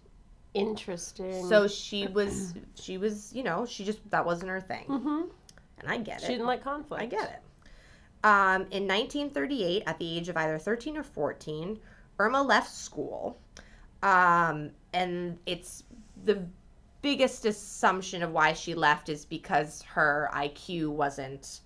[0.54, 1.46] Interesting.
[1.46, 4.84] So she was, she was, you know, she just, that wasn't her thing.
[4.86, 5.22] hmm
[5.78, 6.26] And I get she it.
[6.26, 7.02] She didn't like conflict.
[7.02, 7.40] I get it.
[8.22, 11.78] Um, in 1938, at the age of either 13 or 14,
[12.18, 13.38] Irma left school.
[14.02, 15.84] Um, and it's
[16.24, 16.44] the
[17.02, 21.60] biggest assumption of why she left is because her IQ wasn't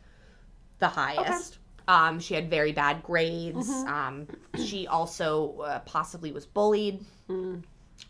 [0.78, 1.58] the highest.
[1.86, 3.68] Um, she had very bad grades.
[3.68, 4.26] Um,
[4.64, 7.04] she also uh, possibly was bullied.
[7.28, 7.62] Mm.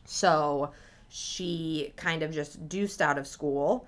[0.04, 0.70] So
[1.08, 3.86] she kind of just deuced out of school.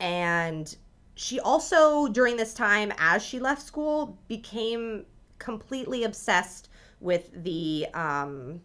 [0.00, 0.74] And
[1.18, 5.04] she also, during this time, as she left school, became
[5.40, 6.68] completely obsessed
[7.00, 8.60] with the um,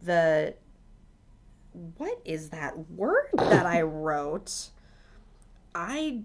[0.00, 0.54] the
[1.96, 4.70] what is that word that I wrote?
[5.74, 6.20] I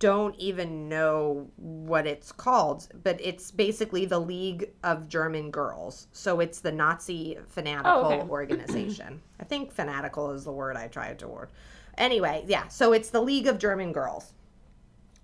[0.00, 6.08] don't even know what it's called, but it's basically the League of German Girls.
[6.12, 8.28] So it's the Nazi fanatical Oh, okay.
[8.28, 9.20] organization.
[9.40, 11.50] I think fanatical is the word I tried to word.
[11.96, 12.66] Anyway, yeah.
[12.68, 14.32] So it's the League of German Girls,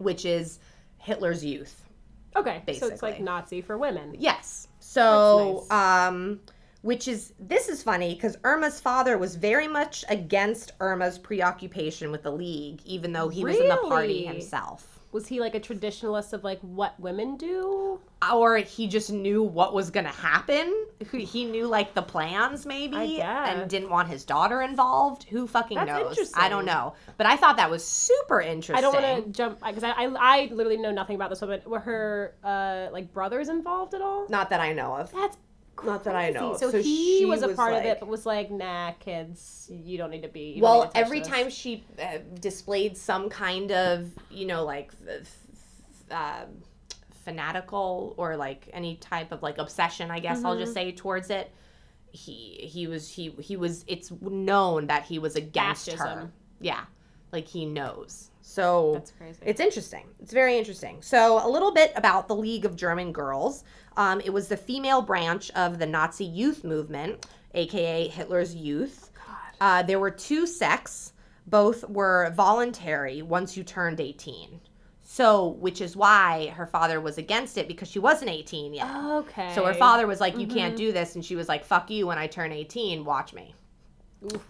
[0.03, 0.59] which is
[0.99, 1.85] Hitler's youth.
[2.37, 2.88] Okay, basically.
[2.88, 4.15] so it's like Nazi for women.
[4.19, 4.69] Yes.
[4.79, 6.41] So, That's um,
[6.83, 12.23] which is this is funny because Irma's father was very much against Irma's preoccupation with
[12.23, 14.92] the league, even though he was in the party himself.
[15.12, 18.01] Was he like a traditionalist of like what women do?
[18.33, 20.87] Or he just knew what was going to happen.
[21.11, 25.25] He- He knew like the plans, maybe, and didn't want his daughter involved.
[25.25, 26.33] Who fucking That's knows?
[26.35, 26.94] I don't know.
[27.18, 28.77] But I thought that was super interesting.
[28.77, 31.61] I don't want to jump because I, I I literally know nothing about this woman.
[31.66, 34.27] Were her uh like brothers involved at all?
[34.29, 35.12] Not that I know of.
[35.12, 35.37] That's
[35.85, 36.57] Not that I know.
[36.57, 39.99] So, So he was a was part of it, but was like, "Nah, kids, you
[39.99, 44.11] don't need to be." well to every this." time she uh, displayed some kind of
[44.31, 44.93] you know like
[46.11, 46.45] uh,
[47.25, 50.61] fanatical or like any type of like obsession i guess i'll Mm-hmm.
[50.63, 51.51] just say towards it
[52.11, 56.31] he he was he he was it's known that he was against her
[56.61, 56.81] yeah
[57.33, 59.38] like he knows so That's crazy.
[59.45, 60.05] it's interesting.
[60.21, 61.01] It's very interesting.
[61.03, 63.65] So, a little bit about the League of German Girls.
[63.97, 69.11] Um, it was the female branch of the Nazi youth movement, aka Hitler's Youth.
[69.61, 71.12] Uh, there were two sects.
[71.47, 74.61] Both were voluntary once you turned 18.
[75.05, 78.88] So, which is why her father was against it because she wasn't 18 yet.
[78.95, 79.53] okay.
[79.55, 80.57] So her father was like, "You Mm-hmm.
[80.57, 82.07] can't do this," and she was like, "Fuck you!
[82.07, 83.55] When I turn 18, watch me."
[84.25, 84.43] Oof.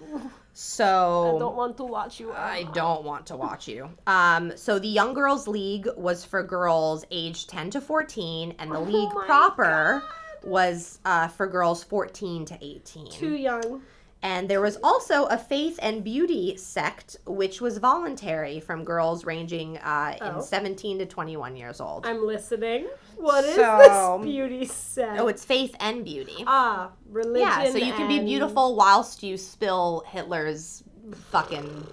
[0.55, 2.33] So I don't want to watch you.
[2.33, 3.89] I don't want to watch you.
[4.07, 8.77] Um, so the Young Girls League was for girls aged 10 to 14, and the
[8.77, 10.03] Oh league proper
[10.45, 13.11] was uh, for girls 14 to 18.
[13.11, 13.83] Too young.
[14.25, 19.79] And there was also a faith and beauty sect, which was voluntary from girls ranging
[19.79, 20.37] uh, Oh.
[20.37, 22.07] in 17 to 21 years old.
[22.07, 22.87] I'm listening.
[23.17, 25.21] What is So- this beauty sect?
[25.21, 26.45] oh, it's faith and beauty.
[26.47, 27.49] ah religion.
[27.49, 30.85] Yeah, so you can be beautiful whilst you spill Hitler's
[31.31, 31.87] fucking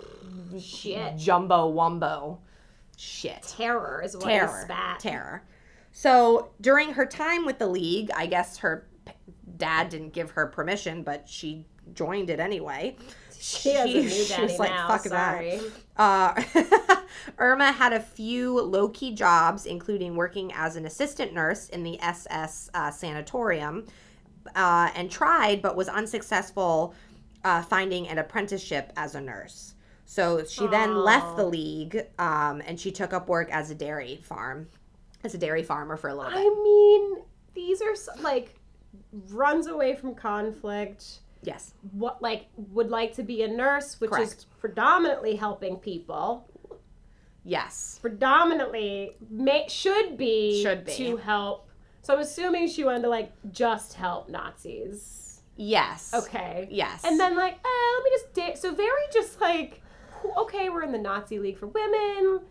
[0.60, 1.18] Shit.
[1.18, 2.38] jumbo wumbo
[2.96, 3.42] shit.
[3.44, 5.00] Terror is what terror is spat.
[5.00, 5.44] terror
[5.92, 8.88] so during her time with the league i guess her
[9.58, 12.96] dad didn't give her permission but she joined it anyway
[13.40, 14.88] She has a new She- she daddy was like, now.
[14.88, 15.62] "Fuck that." sorry.
[15.98, 16.44] uh,
[17.38, 22.70] irma had a few low-key jobs including working as an assistant nurse in the ss
[22.74, 23.86] uh, sanatorium
[24.56, 26.94] uh, and tried but was unsuccessful
[27.44, 29.74] uh, finding an apprenticeship as a nurse
[30.06, 34.20] so she then left the league um, and she took up work as a dairy
[34.24, 34.68] farm
[35.24, 37.24] as a dairy farmer for a little bit I mean,
[37.54, 38.56] these are so, like
[39.30, 41.20] runs away from conflict.
[41.44, 46.50] Yes What like would like to be a nurse, which is predominantly helping people.
[47.44, 50.94] yes Predominantly may, should be Should be.
[50.96, 51.70] to help.
[52.02, 55.42] So I'm assuming she wanted to like just help Nazis.
[55.56, 56.68] yes Okay.
[56.72, 59.82] yes And then like, uh, let me just da- so very just like,
[60.38, 62.42] okay, we're in the Nazi League for Women,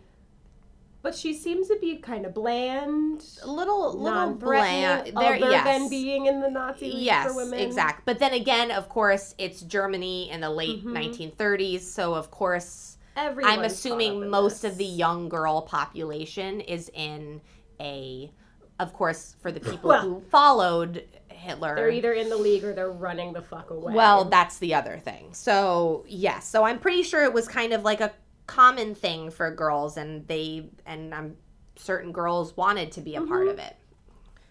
[1.01, 5.63] but she seems to be kind of bland, a little little bland there other yes
[5.65, 7.59] than being in the Nazi League yes for Women.
[7.59, 10.93] exact but then again of course it's germany in the late Mhm.
[10.93, 14.71] 1930s so of course Everyone's i'm assuming most this.
[14.73, 17.41] of the young girl population is in
[17.79, 18.31] a
[18.79, 22.73] of course for the people Well- who followed hitler They're either in the league or
[22.73, 23.93] they're running the fuck away.
[23.93, 25.33] Well, that's the other thing.
[25.33, 26.45] So, yes.
[26.45, 28.11] So I'm pretty sure it was kind of like a
[28.49, 31.37] common thing for girls and they and I'm
[31.75, 33.51] certain girls wanted to be a part Mhm.
[33.51, 33.75] of it.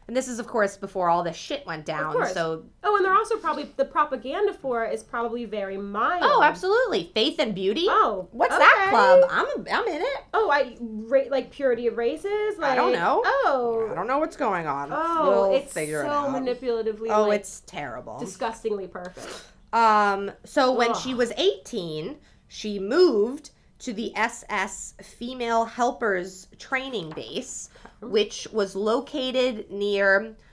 [0.06, 2.14] And this is of course before all this shit went down.
[2.28, 6.22] So, oh, and they're also probably the propaganda for it is probably very mild.
[6.24, 7.10] oh, absolutely.
[7.12, 7.84] Faith and beauty?
[7.90, 9.24] Oh, What's that club?
[9.30, 10.20] I'm I'm in it.
[10.32, 12.56] Oh, I ra- like purity of races.
[12.56, 13.20] Like, I don't know.
[13.26, 14.88] Oh, I don't know what's going on.
[14.92, 17.08] oh, we'll it's so it manipulatively.
[17.10, 18.18] oh, like, it's terrible.
[18.18, 19.44] disgustingly perfect.
[19.74, 20.96] Um, so when Ugh.
[20.96, 27.68] she was 18, she moved to the SS Female Helpers Training Base,
[28.00, 30.34] which was located near.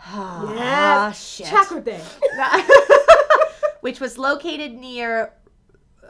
[0.00, 1.28] Ah, Yes.
[1.28, 1.48] shit.
[3.80, 5.32] Which was located near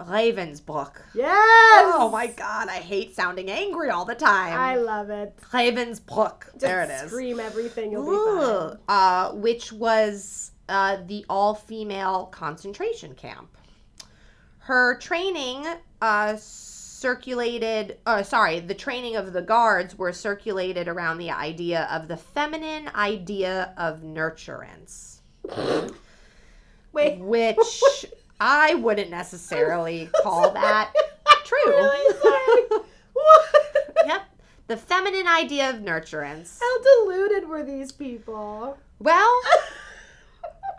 [0.00, 0.92] Ravensbrück.
[1.14, 1.94] Yes.
[1.96, 4.58] Oh my god, I hate sounding angry all the time.
[4.58, 5.36] I love it.
[5.52, 6.44] Ravensbrück.
[6.52, 7.10] Just there it is.
[7.10, 7.90] Scream everything.
[7.92, 8.78] You'll be fine.
[8.88, 13.48] uh, which was uh, the all female concentration camp.
[14.68, 15.66] Her training
[16.02, 22.06] uh, circulated, uh, sorry, the training of the guards were circulated around the idea of
[22.06, 25.20] the feminine idea of nurturance,
[26.92, 27.18] Wait.
[27.18, 28.04] which
[28.38, 30.92] I wouldn't necessarily call that
[31.46, 31.72] true.
[31.72, 32.14] Really
[33.14, 34.22] what?
[34.66, 36.58] the feminine idea of nurturance.
[36.60, 38.76] How deluded were these people?
[38.98, 39.40] Well,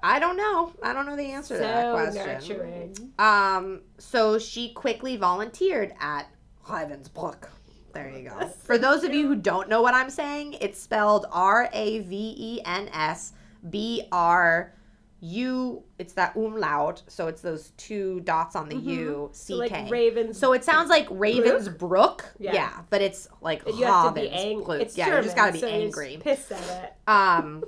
[0.04, 0.74] I don't know.
[0.84, 2.26] I don't know the answer to that So question.
[2.26, 3.14] nurturing.
[3.20, 6.28] Um, so she quickly volunteered at
[6.68, 7.48] Ravensbrück.
[7.94, 8.48] There you go.
[8.48, 12.36] For those of you who don't know what I'm saying, it's spelled R A V
[12.38, 13.34] E N S
[13.70, 14.74] B R
[15.22, 15.84] U.
[15.98, 20.38] It's that umlaut, so it's those two dots on the U C So like ravens.
[20.38, 22.22] So it sounds like Ravensbrook.
[22.38, 22.54] Yeah.
[22.54, 22.82] Yeah.
[22.92, 24.78] but it's like you have to be angry.
[24.78, 24.82] Ravensbrück.
[24.82, 26.18] It's yeah, German, you just gotta be so angry.
[26.22, 27.10] Pissed at it.
[27.10, 27.64] Um,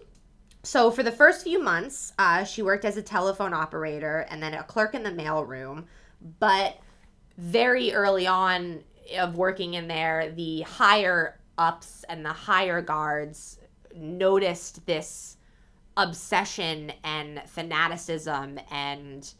[0.63, 4.53] so for the first few months, uh, she worked as a telephone operator and then
[4.53, 5.85] a clerk in the mailroom.
[6.39, 6.77] But
[7.37, 8.83] very early on
[9.17, 13.59] of working in there, the higher ups and the higher guards
[13.95, 15.37] noticed this
[15.97, 19.33] obsession and fanaticism and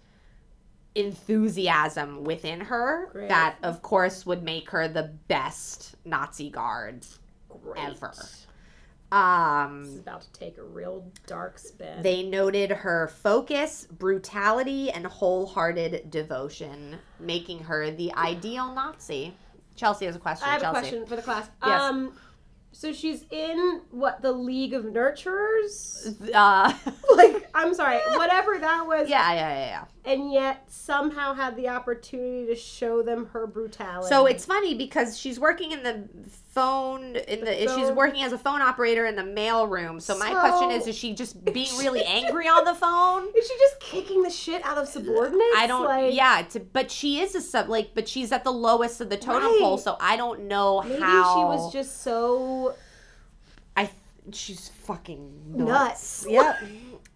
[0.96, 3.30] enthusiasm within her Great.
[3.30, 7.06] that of course would make her the best Nazi guard
[7.64, 7.78] Great.
[7.78, 8.14] ever.
[9.12, 12.02] This Um is about to take a real dark spin.
[12.02, 19.34] they noted her focus, brutality, and wholehearted devotion, making her the ideal Nazi.
[19.76, 20.48] Chelsea has a question.
[20.48, 20.78] I have Chelsea.
[20.78, 21.50] a question for the class.
[21.66, 21.82] Yes.
[21.82, 22.14] Um,
[22.74, 26.32] so she's in what the League of Nurturers?
[26.34, 26.72] Uh,
[27.16, 29.10] like, I'm sorry, whatever that was.
[29.10, 29.86] yeah, yeah, yeah, yeah.
[30.04, 34.10] And yet somehow had the opportunity to show them her brutality.
[34.10, 37.96] So it's funny because she's working in the phone in the, she's phone.
[37.96, 40.00] working as a phone operator in the mail room.
[40.00, 43.28] So my So- question is: Is she just being really angry on the phone?
[43.38, 45.56] Is she just kicking the shit out of subordinates?
[45.56, 45.86] I don't.
[45.86, 47.70] Like, yeah, but she is a sub.
[47.70, 49.60] Like, but she's at the lowest of the totem Right.
[49.62, 49.78] pole.
[49.78, 52.74] So I don't know Maybe how she was just so
[53.78, 53.90] I
[54.32, 56.26] she's fucking Nuts.
[56.26, 56.28] nuts.
[56.28, 56.58] Yep.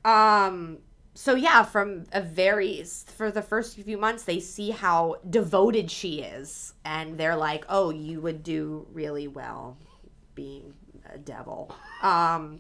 [0.06, 0.78] um
[1.16, 6.20] so yeah, from a very for the first few months they see how devoted she
[6.22, 9.78] is and they're like, "Oh, you would do really well
[10.36, 10.74] being
[11.12, 11.74] a devil."
[12.04, 12.60] Um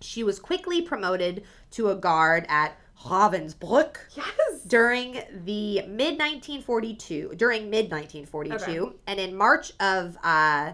[0.00, 4.62] she was quickly promoted to a guard at Ravensbrück yes.
[4.66, 5.12] during
[5.44, 8.96] the mid 1942 during mid 1942 Okay.
[9.06, 10.72] and in march of uh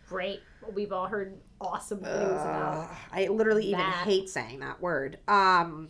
[0.07, 0.41] Great.
[0.73, 2.89] We've all heard awesome things about.
[3.13, 5.89] I literally even hate saying that word um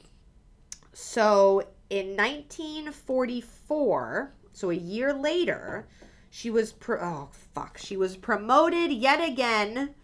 [0.93, 5.87] so in 1944 so a year later
[6.29, 9.95] she was pro- oh fuck she was promoted yet again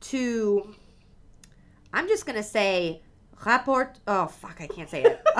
[0.00, 0.74] to
[1.92, 3.02] i'm just gonna say
[3.44, 5.20] rapport oh fuck i can't say it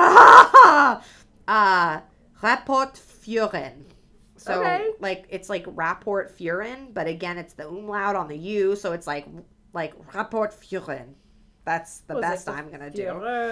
[1.48, 2.00] uh
[2.42, 3.84] rapport führen
[4.36, 4.90] so Okay.
[5.00, 9.06] like it's like rapport führen but again it's the umlaut on the u so it's
[9.06, 9.26] like
[9.74, 11.14] like rapport führen
[11.66, 13.04] that's the it best i'm gonna do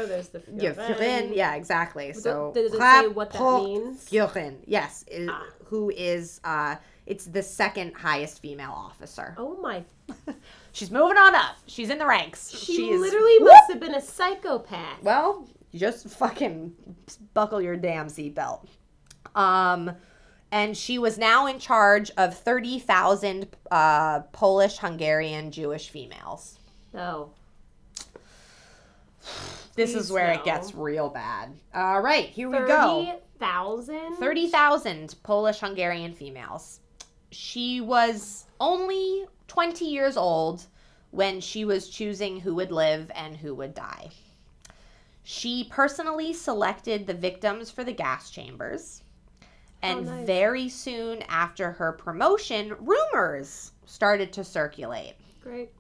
[0.09, 1.21] there's the yeah.
[1.33, 2.13] Yeah, exactly.
[2.15, 4.09] So does it say what that means?
[4.09, 4.57] Führerin.
[4.67, 5.45] Yes, is, Ah.
[5.67, 9.35] who is uh, it's the second highest female officer.
[9.37, 9.85] Oh my.
[10.73, 11.57] She's moving on up.
[11.67, 12.49] She's in the ranks.
[12.51, 15.03] She She's literally must have been a psychopath.
[15.03, 15.47] well.
[15.75, 16.75] Just fucking
[17.35, 18.67] buckle your damn seatbelt.
[19.35, 19.93] Um,
[20.51, 26.59] and she was now in charge of thirty thousand uh, Polish, Hungarian, Jewish females.
[26.95, 27.31] Oh.
[29.75, 30.41] This Please is where no.
[30.41, 31.51] it gets real bad.
[31.75, 33.21] All right, here we go.
[33.39, 34.17] 30,000?
[34.17, 36.81] 30,000 Polish Hungarian females.
[37.31, 40.67] She was only 20 years old
[41.11, 44.11] when she was choosing who would live and who would die.
[45.31, 49.03] She personally selected the victims for the gas chambers.
[49.43, 49.47] Oh,
[49.83, 50.27] and Oh, nice.
[50.27, 55.17] very soon after her promotion, rumors started to circulate.
[55.43, 55.71] Great.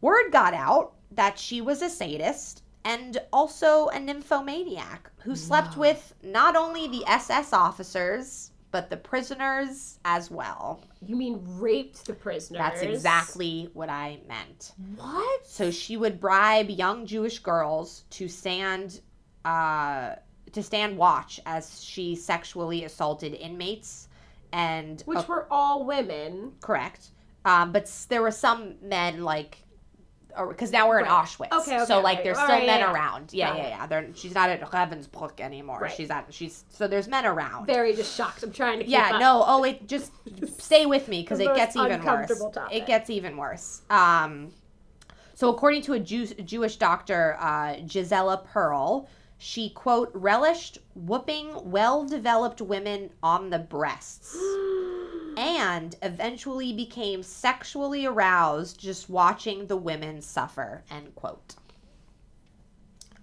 [0.00, 6.14] Word got out that she was a sadist and also a nymphomaniac who slept with
[6.22, 10.82] not only the SS officers, but the prisoners as well.
[11.00, 12.58] You mean raped the prisoners?
[12.58, 14.72] That's exactly what I meant.
[14.96, 15.46] What?
[15.46, 19.00] So she would bribe young Jewish girls to stand
[19.44, 20.16] uh,
[20.50, 24.08] to stand watch as she sexually assaulted inmates
[24.52, 26.54] and Which uh, were all women.
[26.60, 27.10] correct.
[27.44, 29.58] Um, but there were some men like
[30.48, 31.52] because now we're in Auschwitz.
[31.52, 32.24] Okay, okay, so like okay.
[32.24, 32.92] there's still right, men yeah, yeah.
[32.92, 33.32] around.
[33.32, 33.86] Yeah, Got yeah, yeah.
[33.86, 35.80] They're, she's not at Ravensbrück anymore.
[35.80, 35.92] Right.
[35.92, 37.66] She's at she's so there's men around.
[37.66, 38.42] Very just shocked.
[38.42, 39.20] I'm trying to keep yeah, up.
[39.20, 39.44] no.
[39.46, 40.12] Oh, it just
[40.58, 42.38] stay with me because it gets even worse.
[42.52, 42.76] topic.
[42.76, 43.82] It gets even worse.
[43.90, 44.52] Um,
[45.34, 52.60] so according to a Jew, Jewish doctor, uh, Gisella Perl, she quote relished whooping well-developed
[52.60, 54.36] women on the breasts
[55.36, 61.56] and eventually became sexually aroused just watching the women suffer end quote.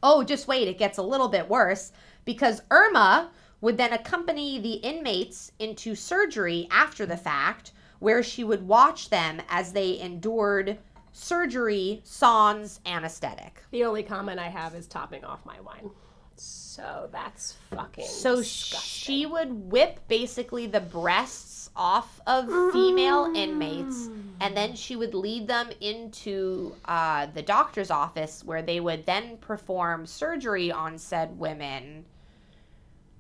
[0.04, 1.91] Oh, just wait, it gets a little bit worse
[2.26, 8.67] because Irma would then accompany the inmates into surgery after the fact, where she would
[8.67, 10.80] watch them as they endured
[11.12, 13.63] surgery, sans anesthetic.
[13.71, 15.89] The only comment I have is topping off my wine.
[16.36, 18.06] So that's fucking.
[18.06, 18.80] So disgusting.
[18.80, 25.47] she would whip basically the breasts off of female inmates, and then she would lead
[25.47, 32.06] them into uh, the doctor's office where they would then perform surgery on said women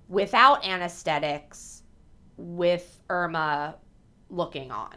[0.09, 1.83] without anesthetics,
[2.37, 3.75] with Irma
[4.29, 4.95] looking on.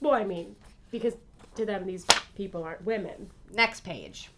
[0.00, 0.54] Well, I mean,
[0.90, 1.16] because
[1.60, 3.30] to them these people aren't women.
[3.52, 4.30] Next page.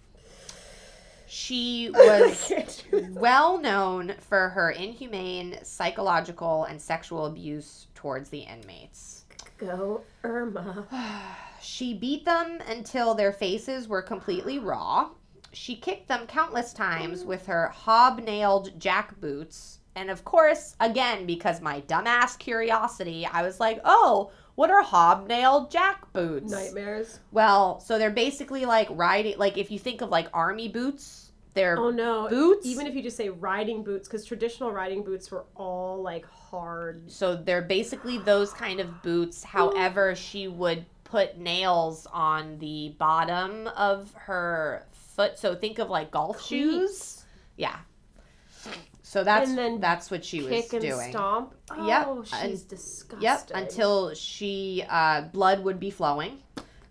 [1.27, 2.53] She was
[3.11, 9.25] well known for her inhumane psychological and sexual abuse towards the inmates.
[9.57, 10.87] Go Irma.
[11.65, 15.11] She beat them until their faces were completely raw.
[15.53, 19.79] She kicked them countless times with her hobnailed jack boots.
[19.95, 25.71] And of course, again, because my dumbass curiosity, I was like, oh, what are hobnailed
[25.71, 26.51] jack boots?
[26.51, 27.21] Nightmares.
[27.31, 31.79] Well, so they're basically like riding, like if you think of like army boots, they're
[31.79, 32.29] Oh no.
[32.29, 32.67] boots.
[32.67, 37.11] Even if you just say riding boots, because traditional riding boots were all like hard.
[37.11, 39.45] So they're basically those kind of boots.
[39.45, 45.39] However, she would put nails on the bottom of her foot.
[45.39, 47.25] So think of like golf shoes.
[47.57, 47.77] Yeah.
[49.13, 51.11] So that's And then that's what she was Kick and doing.
[51.11, 51.55] stomp.
[51.85, 53.21] Yep, Oh, she's and- disgusting.
[53.21, 56.39] Yep, until she uh, blood would be flowing.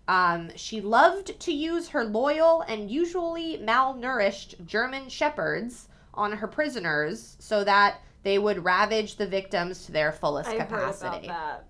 [0.06, 7.34] Um, she loved to use her loyal and usually malnourished German shepherds on her prisoners
[7.40, 11.26] so that they would ravage the victims to their fullest I heard about capacity.
[11.26, 11.64] that.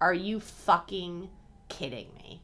[0.00, 1.28] Are you fucking
[1.68, 2.40] kidding me?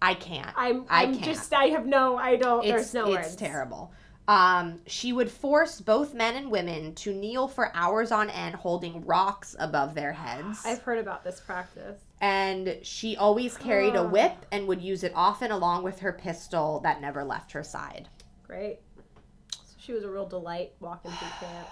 [0.00, 0.48] I can't.
[0.56, 0.86] I'm.
[0.88, 1.24] I I'm can't.
[1.24, 1.52] just.
[1.52, 2.16] I have no.
[2.16, 2.64] I don't.
[2.64, 3.36] it's there's no it's words.
[3.36, 3.92] terrible.
[4.30, 9.04] Um, she would force both men and women to kneel for hours on end, holding
[9.04, 10.62] rocks above their heads.
[10.64, 11.98] I've heard about this practice.
[12.20, 16.78] and she always carried a whip and would use it often along with her pistol
[16.84, 18.08] that never left her side.
[18.46, 18.78] Great.
[19.52, 21.68] So she was a real delight walking through camp.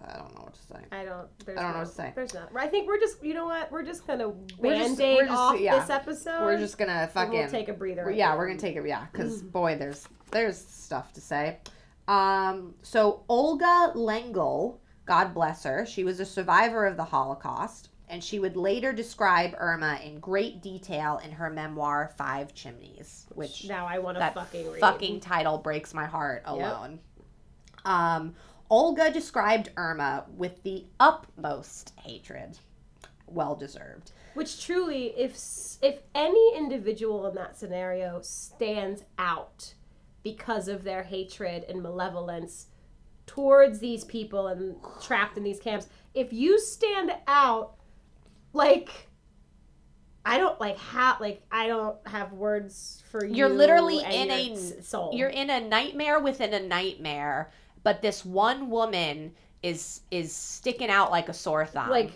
[0.08, 0.84] I don't know what to say.
[0.92, 1.28] I don't.
[1.44, 2.12] There's I don't know what to say.
[2.14, 2.50] There's not.
[2.54, 3.24] I think we're just.
[3.24, 3.72] You know what?
[3.72, 5.80] We're just gonna just- band-aid off yeah.
[5.80, 6.44] this episode.
[6.44, 8.08] We're just gonna fucking We'll take a breather.
[8.08, 8.86] yeah, we're gonna take it.
[8.86, 11.58] Yeah, because boy, there's there's stuff to say.
[12.06, 18.24] Um, so Olga Lengyel, God bless her, she was a survivor of the Holocaust, and
[18.24, 23.86] she would later describe Irma in great detail in her memoir Five Chimneys, which Now
[23.86, 24.80] I want to fucking read.
[24.80, 27.00] fucking title breaks my heart alone.
[27.84, 28.34] Um,
[28.70, 32.58] Olga described Irma with the utmost hatred,
[33.26, 34.12] well deserved.
[34.34, 35.34] Which truly, if
[35.82, 39.74] if any individual in that scenario stands out
[40.22, 42.66] because of their hatred and malevolence
[43.26, 47.74] towards these people and trapped in these camps, if you stand out,
[48.52, 48.90] like.
[50.24, 53.34] I don't like how like I don't have words for you.
[53.34, 55.12] You're literally in a- soul.
[55.14, 57.50] You're in a nightmare within a nightmare,
[57.82, 61.88] but this one woman is is sticking out like a sore thumb.
[61.88, 62.12] like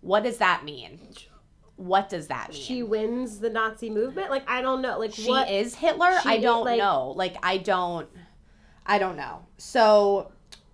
[0.00, 0.98] what does that mean?
[1.76, 2.60] What does that mean?
[2.60, 4.30] she wins the Nazi movement.
[4.30, 4.98] Like I don't know.
[4.98, 5.50] Like she what?
[5.50, 6.12] is Hitler?
[6.22, 7.12] She I don't like- know.
[7.16, 8.08] Like I don't
[8.86, 9.44] I don't know.
[9.58, 10.30] So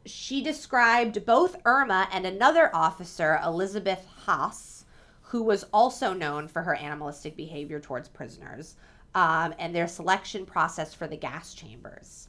[0.06, 4.84] she described both Irma and another officer, Elizabeth Haas,
[5.22, 8.76] who was also known for her animalistic behavior towards prisoners,
[9.14, 12.28] um, and their selection process for the gas chambers.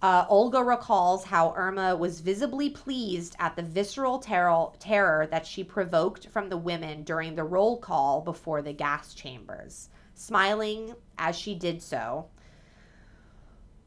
[0.00, 5.64] Uh, Olga recalls how Irma was visibly pleased at the visceral terror, terror that she
[5.64, 11.52] provoked from the women during the roll call before the gas chambers, smiling as she
[11.54, 12.26] did so.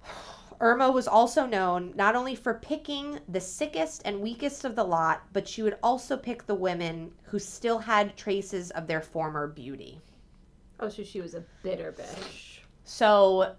[0.60, 5.24] Irma was also known not only for picking the sickest and weakest of the lot,
[5.32, 10.02] but she would also pick the women who still had traces of their former beauty.
[10.82, 12.60] oh, so she was a bitter bitch.
[12.84, 13.56] So,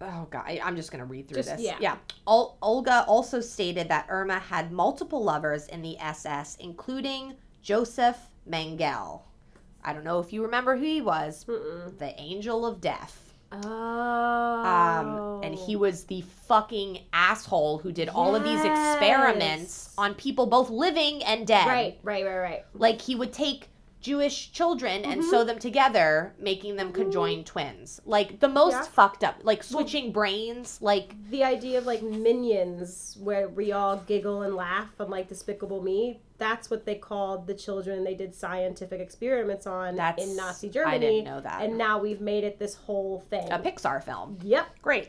[0.00, 1.60] oh god, I, am just gonna read through Just- this.
[1.60, 1.76] yeah.
[1.80, 1.96] yeah.
[2.26, 9.22] Ol- Olga also stated that Irma had multiple lovers in the SS, including Joseph Mengele.
[9.84, 11.44] I don't know if you remember who he was.
[11.44, 11.96] Mm-mm.
[11.98, 13.22] The Angel of Death.
[13.52, 13.60] Oh.
[14.64, 20.46] Um, and he was the fucking asshole who did all of these experiments on people
[20.46, 21.66] both living and dead.
[21.66, 22.64] Right, right, right, right.
[22.74, 23.68] Like he would take
[24.00, 25.30] Jewish children and Mhm.
[25.30, 28.00] sew them together, making them conjoined twins.
[28.04, 28.82] Like the most Yeah.
[28.82, 30.80] fucked up, like switching brains.
[30.80, 35.82] Like The idea of like minions, where we all giggle and laugh on like Despicable
[35.82, 40.68] Me, that's what they called the children they did scientific experiments on That's- in Nazi
[40.68, 40.94] Germany.
[40.94, 41.62] I didn't know that.
[41.62, 43.50] And now we've made it this whole thing.
[43.50, 44.38] A Pixar film.
[44.42, 44.66] Yep.
[44.82, 45.08] Great.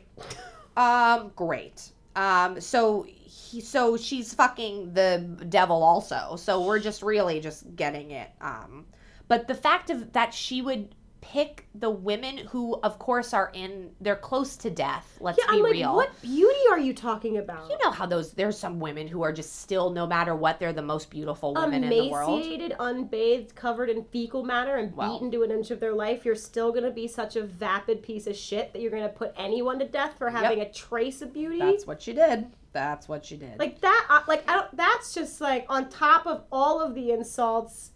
[0.76, 1.92] Um, great.
[2.16, 3.06] Um, so
[3.38, 6.36] he, so she's fucking the devil also.
[6.38, 8.30] So we're just really just getting it.
[8.42, 8.86] Um,
[9.28, 13.92] but the fact of that she would pick the women who, of course, are in
[14.02, 15.18] they're close to death.
[15.20, 15.96] Let's Yeah, be I'm like, real.
[15.96, 17.70] what beauty are you talking about?
[17.70, 20.74] You know how those there's some women who are just still no matter what they're
[20.74, 22.40] the most beautiful women in the world.
[22.42, 25.14] emaciated, unbathed, covered in fecal matter, and Well.
[25.14, 28.28] beaten to an inch of their life, you're still gonna be such a vapid piece
[28.28, 31.60] of shit that you're gonna put anyone to death for having a trace of beauty.
[31.60, 32.48] That's what she did.
[32.74, 33.58] That's what she did.
[33.58, 34.06] like that.
[34.10, 37.92] uh, Like I don't, that's just like on top of all of the insults.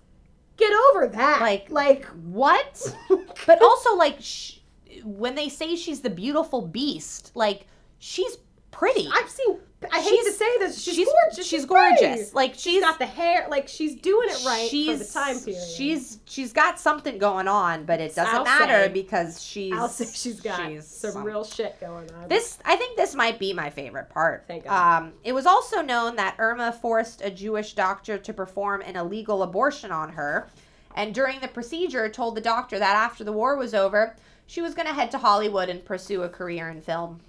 [0.62, 1.42] Get over that.
[1.42, 2.96] Like- like what?
[3.48, 4.60] but also like sh-
[5.04, 7.66] when they say she's the beautiful beast, like
[7.98, 8.38] she's
[8.72, 9.08] pretty.
[9.14, 9.58] I've seen.
[9.92, 10.80] I hate She's- to say this.
[10.80, 11.48] She's, she's gorgeous.
[11.48, 12.36] She's gorgeous.
[12.36, 13.48] Like she's She's got the hair.
[13.50, 15.68] Like she's doing it right for the time period.
[15.76, 19.88] She's she's got something going on, but it doesn't I'll matter say- because she's I'll
[19.90, 22.28] say she's got she's some, some- real shit going on.
[22.30, 24.44] This I think this might be my favorite part.
[24.48, 25.02] Thank God.
[25.04, 29.42] Um, it was also known that Irma forced a Jewish doctor to perform an illegal
[29.42, 30.48] abortion on her,
[30.96, 34.16] and during the procedure told the doctor that after the war was over,
[34.46, 37.20] she was going to head to Hollywood and pursue a career in film.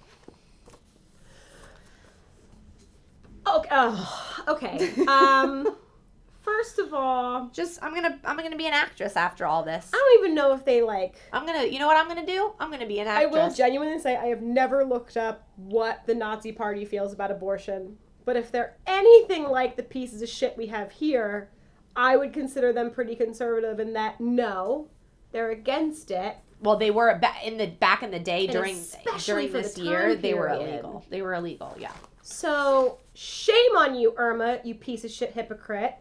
[3.53, 3.69] Okay.
[3.71, 4.91] oh, okay.
[5.07, 5.75] Um,
[6.41, 9.89] first of all, Just I'm gonna I'm gonna be an actress after all this.
[9.93, 11.15] I don't even know if they like.
[11.31, 12.53] I'm gonna you know what I'm gonna do?
[12.59, 13.21] I'm gonna be an actress.
[13.21, 13.57] I actress.
[13.59, 17.97] will genuinely say I have never looked up what the Nazi Party feels about abortion.
[18.25, 21.49] But if they're anything like the pieces of shit we have here,
[21.95, 24.87] I would consider them pretty conservative in that no,
[25.31, 26.37] they're against it.
[26.61, 29.57] Well, they were ba- in the back in the day And during especially during for
[29.57, 30.15] the this time year.
[30.15, 30.69] They were period.
[30.69, 31.05] illegal.
[31.09, 31.75] They were illegal.
[31.77, 31.91] Yeah.
[32.21, 35.95] So shame on you, Irma, you piece of shit hypocrite.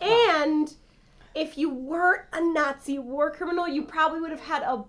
[0.00, 0.72] And
[1.34, 4.84] if you weren't a Nazi war criminal, you probably would have had a.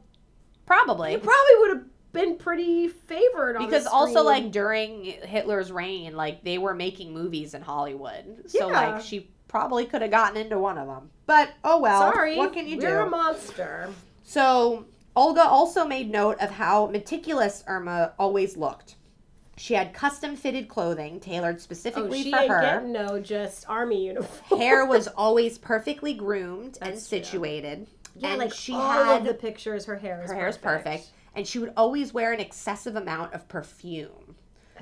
[0.65, 1.11] Probably.
[1.13, 6.57] You probably would have been pretty favored because also like during Hitler's reign, like they
[6.57, 8.93] were making movies in Hollywood, so Yeah.
[8.93, 11.09] like she probably could have gotten into one of them.
[11.28, 12.11] But oh well.
[12.11, 13.89] Sorry, What can you we're a monster.
[14.23, 18.95] So Olga also made note of how meticulous Irma always looked.
[19.58, 22.62] She had custom fitted clothing tailored Oh, specifically she for ain't her.
[22.62, 24.60] getting no just army uniform.
[24.60, 27.20] Hair was always perfectly groomed and That's true.
[27.24, 27.88] situated.
[28.16, 29.86] yeah, and like she all had of the pictures.
[29.86, 33.47] Her hair is her hair's perfect, and she would always wear an excessive amount of
[33.47, 34.36] perfume.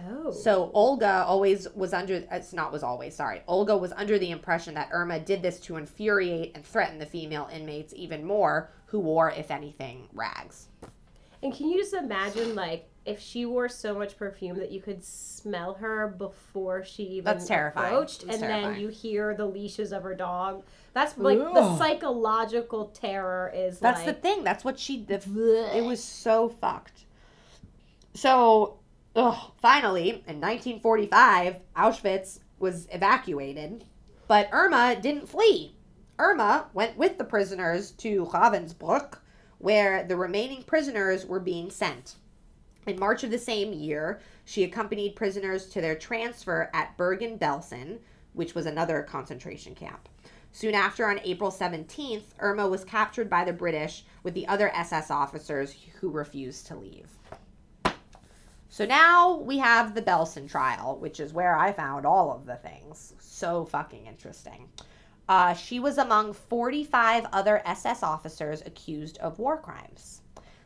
[0.10, 3.44] Oh, So Olga always was under it's not was always, sorry.
[3.48, 7.48] Olga was under the impression that Irma did this to infuriate and threaten the female
[7.54, 10.70] inmates even more who wore if anything rags.
[11.44, 15.04] and can you just imagine like if she wore so much perfume that you could
[15.04, 17.94] smell her before she even That's terrifying.
[17.94, 20.64] approached, That's and then you hear the leashes of her dog.
[20.94, 24.44] That's like the psychological terror is That's like the thing.
[24.44, 25.16] That's what she the,
[25.76, 27.06] it was so fucked.
[28.14, 28.78] So,
[29.16, 33.84] ugh, finally in 1945, Auschwitz was evacuated,
[34.28, 35.76] but Irma didn't flee.
[36.20, 39.18] Irma went with the prisoners to Ravensbrück,
[39.58, 42.16] where the remaining prisoners were being sent.
[42.86, 48.00] In March of the same year, she accompanied prisoners to their transfer at Bergen-Belsen,
[48.34, 50.10] which was another concentration camp.
[50.52, 55.10] Soon after, on April 17th, Irma was captured by the British with the other SS
[55.10, 57.10] officers who refused to leave.
[58.70, 62.56] So now we have the Belsen trial, which is where I found all of the
[62.56, 63.14] things.
[63.20, 64.68] So fucking interesting.
[65.30, 70.22] Uh, she was among 45 other SS officers accused of war crimes.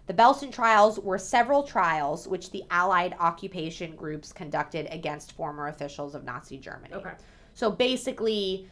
[0.08, 6.16] The Belsen trials were several trials which the Allied occupation groups conducted against former officials
[6.16, 6.93] of Nazi Germany.
[6.93, 7.12] okay.
[7.53, 8.70] So basically,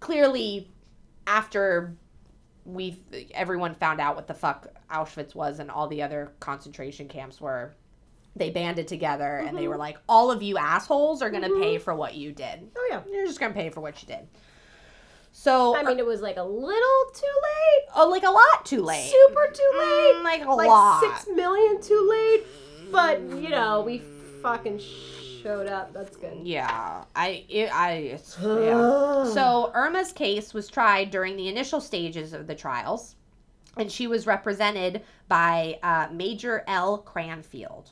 [0.00, 0.70] clearly,
[1.26, 1.96] after
[2.64, 2.98] we
[3.32, 7.76] everyone found out what the fuck Auschwitz was and all the other concentration camps were,
[8.34, 9.70] they banded together and they mm-hmm.
[9.70, 11.84] were like, "All of you assholes are gonna pay mm-hmm.
[11.84, 12.68] for what you did.
[12.76, 13.02] Oh yeah.
[13.08, 14.26] You're just gonna pay for what you did."
[15.38, 17.88] So, I mean, it was like a little too late.
[17.94, 19.10] oh, like a lot too late.
[19.10, 20.14] Super too late.
[20.16, 21.00] Mm, like a like lot.
[21.00, 22.44] six million too late.
[22.90, 24.02] But you know, we
[24.42, 24.80] fucking
[25.42, 25.92] showed up.
[25.92, 26.38] That's good.
[26.42, 29.24] Yeah, I, it, I, it's, yeah.
[29.34, 33.14] So Irma's case was tried during the initial stages of the trials,
[33.76, 36.98] and she was represented by uh, Major L.
[36.98, 37.90] Cranfield.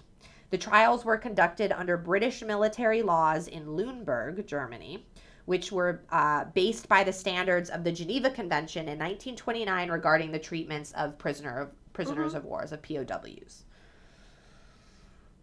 [0.49, 5.05] The trials were conducted under British military laws in Lüneburg, Germany,
[5.47, 10.39] which were uh, based by the standards of the Geneva Convention in 1929 regarding the
[10.39, 13.65] treatments of prisoner of prisoners of wars of POWs.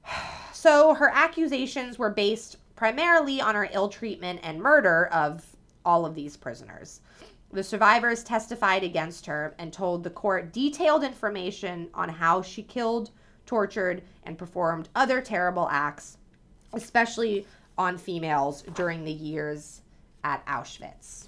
[0.54, 5.44] So her accusations were based primarily on her ill treatment and murder of
[5.86, 7.02] all of these prisoners.
[7.52, 13.10] The survivors testified against her and told the court detailed information on how she killed,
[13.48, 16.18] tortured, and performed other terrible acts,
[16.74, 17.48] especially
[17.78, 19.82] on females during the years
[20.24, 21.28] at Auschwitz.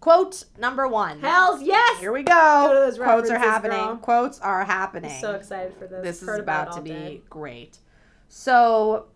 [0.00, 1.20] Quote number one.
[1.20, 2.00] Hells yes!
[2.00, 3.04] Here we Go go.
[3.04, 3.78] Quotes are happening.
[3.78, 3.96] girl.
[3.98, 5.10] Quotes are happening.
[5.10, 6.02] I'm so excited for this.
[6.02, 7.20] this is Heard about to be day.
[7.28, 7.78] great.
[8.28, 9.08] So,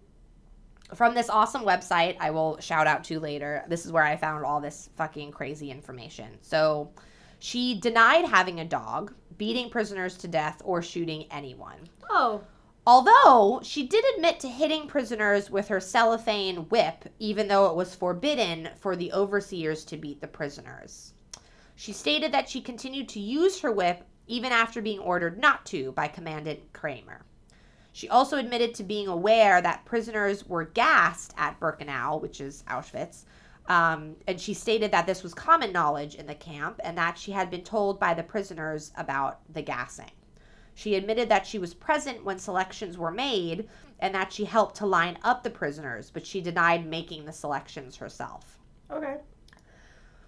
[0.94, 3.64] from this awesome website, I will shout out to later.
[3.68, 6.36] This is where I found all this fucking crazy information.
[6.42, 6.90] So,
[7.38, 11.78] she denied having a dog, beating prisoners to death, or shooting anyone.
[12.10, 12.42] Oh,
[12.86, 17.94] Although she did admit to hitting prisoners with her cellophane whip, even though it was
[17.94, 21.14] forbidden for the overseers to beat the prisoners.
[21.74, 25.92] She stated that she continued to use her whip even after being ordered not to
[25.92, 27.24] by Commandant Kramer.
[27.92, 33.24] She also admitted to being aware that prisoners were gassed at Birkenau, which is Auschwitz,
[33.66, 37.32] um, and she stated that this was common knowledge in the camp and that she
[37.32, 40.10] had been told by the prisoners about the gassing.
[40.74, 43.68] She admitted that she was present when selections were made
[44.00, 47.96] and that she helped to line up the prisoners, but she denied making the selections
[47.96, 48.58] herself.
[48.90, 49.16] okay.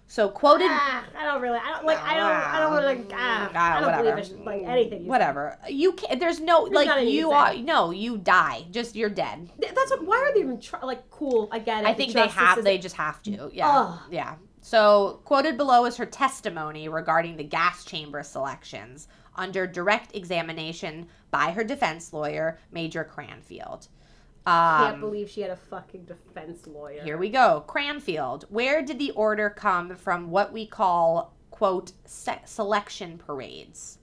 [0.09, 0.67] So, quoted.
[0.69, 1.59] Ah, I don't really.
[1.61, 1.99] I don't like.
[2.01, 2.31] I don't.
[2.31, 2.95] I don't really.
[2.95, 4.21] Like, ah, Ah, I don't whatever.
[4.21, 4.45] believe it.
[4.45, 5.01] Like anything.
[5.03, 5.57] You Whatever.
[5.67, 6.17] You can't.
[6.21, 6.63] There's no.
[6.63, 7.51] not like, you are.
[7.51, 7.61] say.
[7.61, 8.67] No, you die.
[8.71, 9.49] Just, you're dead.
[9.59, 10.05] That's what.
[10.05, 11.49] Why are they even try, like cool?
[11.51, 11.87] I get it.
[11.87, 12.63] I the think they have.
[12.63, 13.51] They just have to.
[13.53, 13.67] Yeah.
[13.69, 13.99] Ugh.
[14.09, 14.35] Yeah.
[14.61, 21.51] So, quoted below is her testimony regarding the gas chamber selections under direct examination by
[21.51, 23.87] her defense lawyer, Major Cranfield.
[24.45, 27.03] I can't Um, believe she had a fucking defense lawyer.
[27.03, 27.63] Here we go.
[27.67, 28.45] Cranfield.
[28.49, 33.99] Where did the order come from what we call, quote, se- selection parades?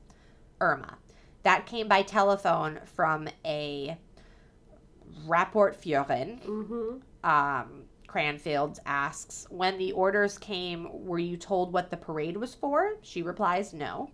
[0.61, 0.99] Irma.
[1.45, 3.97] That came by telephone from a
[5.27, 6.41] Rapportführerin.
[6.45, 7.29] Mm-hmm.
[7.29, 12.97] Um, Cranfield asks, When the orders came, were you told what the parade was for?
[13.03, 14.11] She replies, No.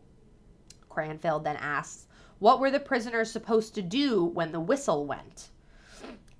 [0.90, 2.06] Cranfield then asks,
[2.38, 5.48] What were the prisoners supposed to do when the whistle went?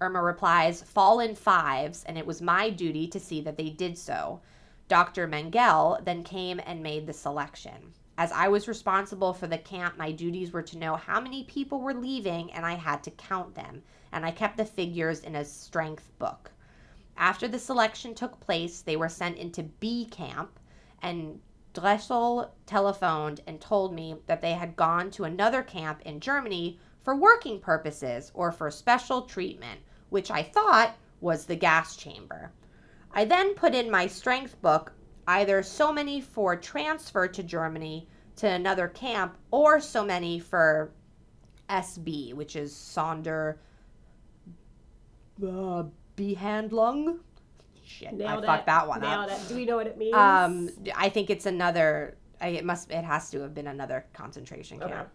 [0.01, 3.96] Irma replies, Fall in fives, and it was my duty to see that they did
[3.96, 4.40] so.
[4.88, 5.28] Dr.
[5.28, 7.94] Mengel then came and made the selection.
[8.18, 11.80] As I was responsible for the camp, my duties were to know how many people
[11.80, 13.82] were leaving, and I had to count them,
[14.12, 16.51] and I kept the figures in a strength book.
[17.16, 20.59] After the selection took place, they were sent into B camp,
[21.01, 21.40] and
[21.73, 27.16] Dressel telephoned and told me that they had gone to another camp in Germany for
[27.16, 32.53] working purposes or for special treatment, which I thought was the gas chamber.
[33.12, 34.93] I then put in my strength book
[35.27, 40.93] either so many for transfer to Germany to another camp or so many for
[41.68, 43.59] SB, which is Sonder
[45.43, 45.85] uh,
[46.16, 47.21] Behandlung.
[47.91, 48.66] Shit, Nailed I fucked it.
[48.66, 49.38] that one Nailed up.
[49.41, 49.49] it.
[49.49, 50.14] Do we know what it means?
[50.14, 52.16] Um, I think it's another.
[52.41, 52.91] I, it must.
[52.91, 54.93] It has to have been another concentration Okay.
[54.93, 55.09] camp.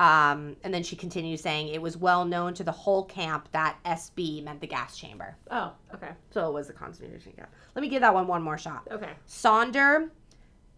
[0.00, 3.76] Um, and then she continues saying it was well known to the whole camp that
[3.84, 6.08] SB meant the gas chamber, oh, okay.
[6.30, 7.50] so it was a concentration camp.
[7.76, 8.88] Let me give that one one more shot.
[8.90, 9.10] Okay.
[9.28, 10.08] Sonder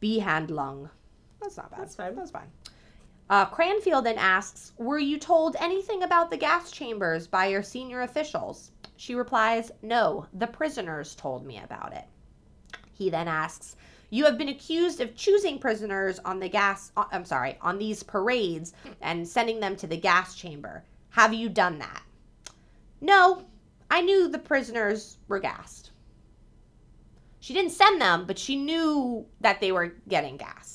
[0.03, 0.91] Behandlung.
[1.41, 1.81] That's not bad.
[1.81, 2.15] That's fine.
[2.17, 2.51] That's fine.
[3.31, 8.03] Uh, Cranfield then asks, Were you told anything about the gas chambers by your senior
[8.03, 8.73] officials?
[8.97, 12.05] She replies, No, the prisoners told me about it.
[12.93, 13.77] He then asks,
[14.11, 18.03] You have been accused of choosing prisoners on the gas, uh, I'm sorry, on these
[18.03, 20.85] parades and sending them to the gas chamber.
[21.11, 22.03] Have you done that?
[23.01, 23.45] No,
[23.91, 25.91] I knew the prisoners were gassed.
[27.41, 30.74] She didn't send them, but she knew that they were getting gassed.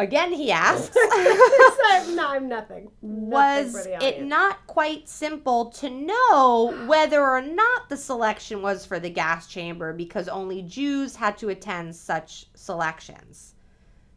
[0.00, 2.90] Again, he asks, I'm, no, I'm nothing.
[3.02, 8.86] Nothing was the it not quite simple to know whether or not the selection was
[8.86, 13.54] for the gas chamber because only Jews had to attend such selections?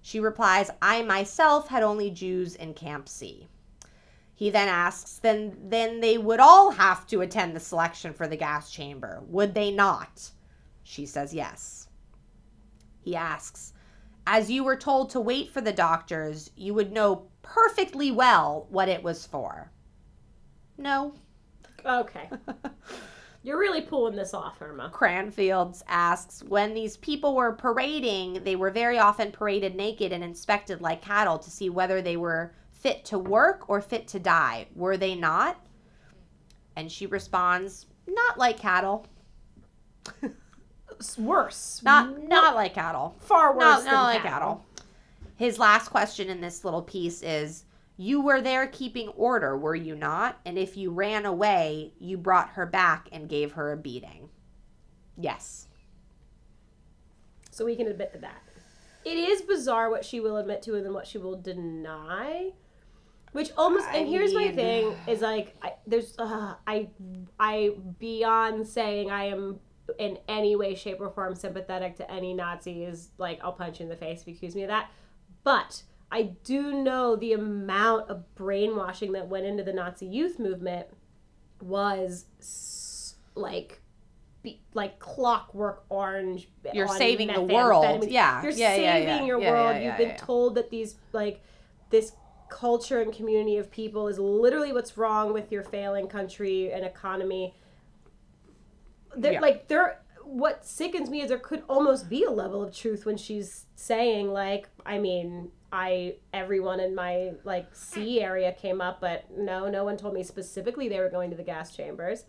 [0.01, 3.49] She replies, I myself had only Jews in Camp C.
[4.35, 8.37] He then asks, then then they would all have to attend the selection for the
[8.37, 10.31] gas chamber, would they not?
[10.81, 11.89] She says yes.
[13.01, 13.72] He asks,
[14.25, 18.89] as you were told to wait for the doctors, you would know perfectly well what
[18.89, 19.71] it was for.
[20.77, 21.13] No.
[21.85, 22.29] Okay.
[23.43, 24.89] You're really pulling this off, Irma.
[24.93, 30.81] Cranfields asks, when these people were parading, they were very often paraded naked and inspected
[30.81, 34.67] like cattle to see whether they were fit to work or fit to die.
[34.75, 35.59] Were they not?
[36.77, 39.05] And she responds, not like cattle.
[40.99, 41.81] It's worse.
[41.83, 43.15] Not not like cattle.
[43.19, 44.63] far worse No, than not like cattle.
[44.65, 44.65] cattle.
[45.35, 47.65] His last question in this little piece is
[47.97, 50.39] You were there keeping order, were you not?
[50.45, 54.29] And if you ran away, you brought her back and gave her a beating.
[55.17, 55.67] Yes.
[57.51, 58.41] So we can admit to that.
[59.05, 62.51] It is bizarre what she will admit to and then what she will deny.
[63.33, 66.87] Which almost I and here's my thing is like I, there's uh, I
[67.39, 69.59] I beyond saying I am
[69.99, 73.09] in any way shape or form sympathetic to any Nazis.
[73.17, 74.89] like I'll punch you in the face if you accuse me of that.
[75.43, 80.87] But I do know the amount of brainwashing that went into the Nazi youth movement
[81.61, 82.25] was
[83.35, 83.81] like
[84.43, 88.05] be, like clockwork orange You're saving the world.
[88.07, 88.41] Yeah.
[88.43, 89.23] you're Yeah, saving yeah.
[89.25, 91.41] your Yeah, world yeah, yeah, you've been told that these like
[91.89, 92.13] this
[92.49, 97.55] culture and community of people is literally what's wrong with your failing country and economy
[99.17, 99.39] they're Yeah.
[99.41, 103.17] like there what sickens me is there could almost be a level of truth when
[103.17, 109.25] she's saying like i mean i everyone in my like c area came up but
[109.37, 112.23] no no one told me specifically they were going to the gas chambers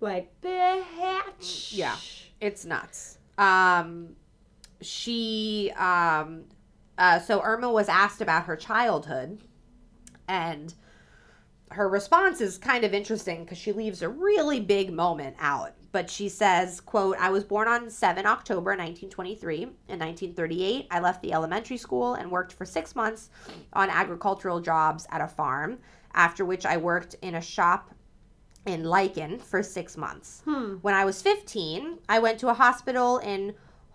[0.00, 1.96] like bitch Yeah.
[2.40, 3.18] It's nuts.
[3.36, 4.16] Um,
[4.80, 6.44] she, um,
[6.96, 9.40] uh, so Irma was asked about her childhood,
[10.26, 10.72] and
[11.70, 15.74] her response is kind of interesting because she leaves a really big moment out.
[15.92, 19.62] But she says, quote, I was born on 7 October 1923.
[19.62, 19.68] In
[19.98, 23.30] 1938, I left the elementary school and worked for six months
[23.72, 25.78] on agricultural jobs at a farm,
[26.14, 27.90] after which I worked in a shop
[28.66, 30.42] in Lychen for six months.
[30.44, 30.74] Hmm.
[30.82, 33.54] When I was 15, I went to a hospital in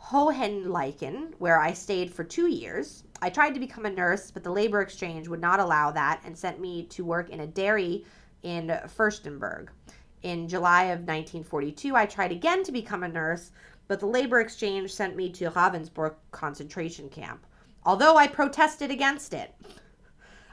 [0.10, 3.04] Hohenlychen where I stayed for two years.
[3.22, 6.38] I tried to become a nurse, but the labor exchange would not allow that and
[6.38, 8.06] sent me to work in a dairy
[8.44, 9.70] in Furstenberg.
[10.26, 13.52] In July of 1942, I tried again to become a nurse,
[13.88, 17.46] but the labor exchange sent me to Ravensbrück concentration camp,
[17.86, 19.54] although I protested against it.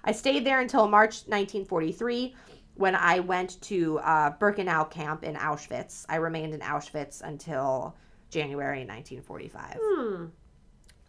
[0.04, 2.34] I stayed there until March 1943
[2.74, 6.04] when I went to uh, Birkenau camp in Auschwitz.
[6.06, 7.96] I remained in Auschwitz until
[8.28, 9.78] January 1945.
[9.80, 10.24] Hmm.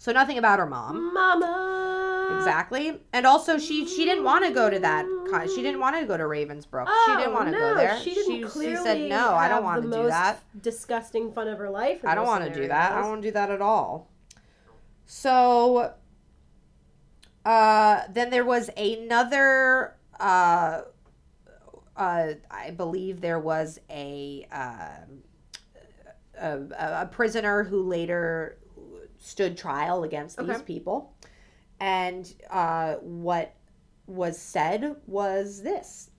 [0.04, 1.14] So nothing about her mom.
[1.14, 3.00] mama Exactly.
[3.14, 6.06] And also she she didn't want to go to that con- she didn't want to
[6.06, 6.90] go to Ravensbrück.
[7.06, 7.98] she didn't want to no, go there.
[8.02, 10.44] She didn't she, clearly said no, I don't want the to do most that.
[10.62, 12.02] Disgusting fun of her life.
[12.04, 12.92] I don't want to do that.
[12.92, 14.10] I don't want to do that at all.
[15.06, 15.94] So
[17.46, 20.82] uh then there was another uh
[21.96, 25.24] uh I believe there was a um
[26.38, 28.58] a, a, a prisoner who later
[29.24, 31.14] stood trial against these people.
[31.80, 33.56] And uh what
[34.06, 36.10] was said was this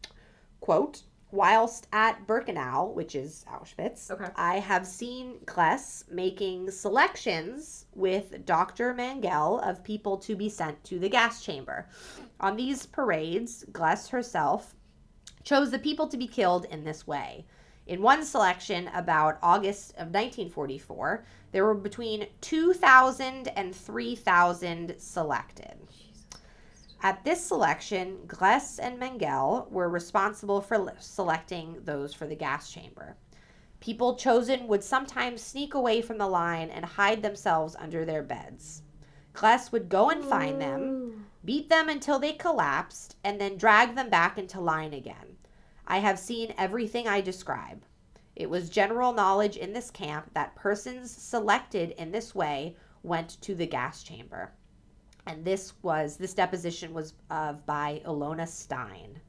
[0.60, 4.30] quote whilst at birkenau which is auschwitz Okay.
[4.36, 10.98] i have seen Grese making selections with dr mangel of people to be sent to
[10.98, 11.86] the gas chamber
[12.40, 14.74] on these parades Grese herself
[15.42, 17.44] chose the people to be killed in this way
[17.86, 25.78] in one selection about august of 1944 there were between 2000 and 3000 selected
[27.04, 32.72] at this selection, Grese and Mengel were responsible for le- selecting those for the gas
[32.72, 33.14] chamber.
[33.78, 38.80] People chosen would sometimes sneak away from the line and hide themselves under their beds.
[39.34, 44.08] Grese would go and find them, beat them until they collapsed, and then drag them
[44.08, 45.33] back into line again.
[45.86, 47.82] I have seen everything I describe.
[48.36, 53.54] It was general knowledge in this camp that persons selected in this way went to
[53.54, 54.52] the gas chamber
[55.26, 59.20] and this was this deposition was of by Ilona Stein.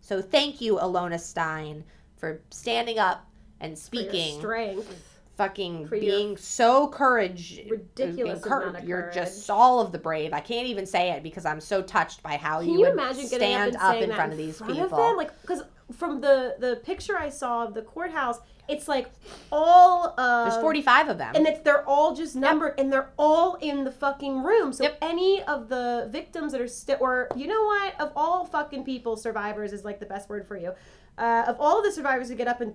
[0.00, 1.84] So thank you, Ilona Stein,
[2.16, 3.26] for standing up
[3.60, 5.20] and speaking, strength.
[5.36, 9.98] fucking for being so courage, uh, ridiculous being amount of You're just all of the
[9.98, 10.32] brave.
[10.32, 12.92] I can't even say it because I'm so touched by how Can you, you, would
[12.92, 14.84] imagine getting stand up, saying in front of these front people.
[14.84, 15.16] Of them?
[15.16, 15.62] Like, because
[15.96, 19.10] from the the picture I saw of the courthouse, it's like
[19.50, 21.34] all uh, There's 45 of them.
[21.34, 24.72] and it's they're all just numbered, and they're all in the fucking room.
[24.72, 24.98] So Yep.
[25.00, 29.16] any of the victims that are still, or you know what, of all fucking people,
[29.16, 30.72] survivors is like the best word for you.
[31.16, 32.74] Uh, of all the survivors who get up and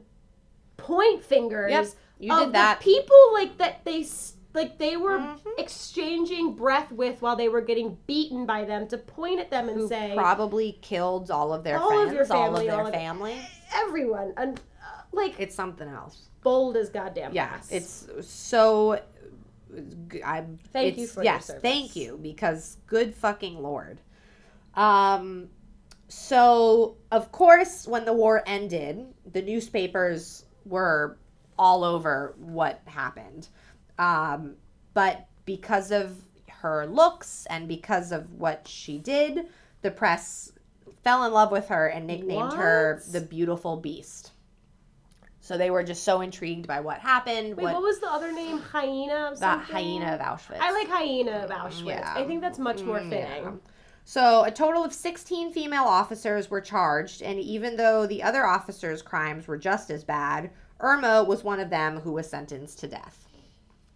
[0.77, 1.87] point fingers, Yep,
[2.19, 2.79] you of did the that.
[2.79, 5.39] people like that they s- like they were Mhm.
[5.57, 9.79] exchanging breath with while they were getting beaten by them to point at them and
[9.81, 12.79] who say probably killed all of their All of friends, your all of family, their
[12.79, 12.93] all of-
[13.75, 14.33] everyone.
[14.37, 16.27] And uh, like It's something else.
[16.41, 18.99] bold as goddamn yeah it's so
[20.25, 23.99] i'm Thank you for your yes thank you because good fucking lord.
[24.75, 25.49] Um
[26.09, 31.17] so of course when the war ended the newspapers were
[31.57, 33.47] all over what happened
[33.99, 34.55] um
[34.93, 36.17] but because of
[36.47, 39.47] her looks and because of what she did
[39.81, 40.53] the press
[41.03, 44.31] fell in love with her and nicknamed her the beautiful beast.
[45.41, 47.57] So they were just so intrigued by what happened.
[47.57, 48.59] Wait, what, was the other name?
[48.59, 49.75] Hyena of that something?
[49.75, 50.59] hyena of Auschwitz.
[50.61, 51.85] I like hyena of Auschwitz.
[51.85, 52.13] Yeah.
[52.15, 53.43] I think that's much more fitting.
[53.43, 53.51] yeah.
[54.05, 59.01] So, a total of 16 female officers were charged, and even though the other officers'
[59.01, 63.22] crimes were just as bad, Irma was one of them who was sentenced to death.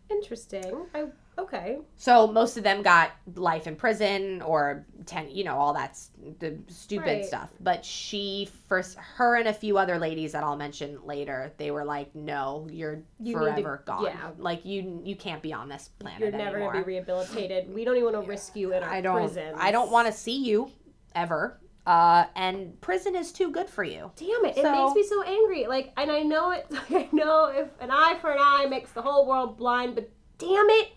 [0.09, 0.85] Interesting.
[0.95, 1.05] I
[1.37, 1.79] okay.
[1.97, 6.57] So, most of them got life in prison or 10, you know, all that's the
[6.67, 7.25] stupid Right.
[7.25, 7.51] stuff.
[7.59, 11.83] But she, first, her and a few other ladies that I'll mention later, they were
[11.85, 14.05] like, no, you're You need to- forever gone.
[14.05, 14.31] yeah.
[14.37, 16.73] Like, you you can't be on this planet You're never anymore.
[16.73, 17.73] gonna be rehabilitated.
[17.73, 19.17] We don't even want to risk you in our I don't.
[19.17, 19.57] prisons.
[19.59, 20.71] I don't want to see you
[21.15, 21.59] ever.
[21.88, 24.11] Uh, and prison is too good for you.
[24.17, 24.57] Damn it!
[24.57, 25.67] It makes me so angry.
[25.67, 26.67] Like, and I know it.
[26.89, 30.69] I know if an eye for an eye makes the whole world blind, but damn
[30.69, 30.89] it,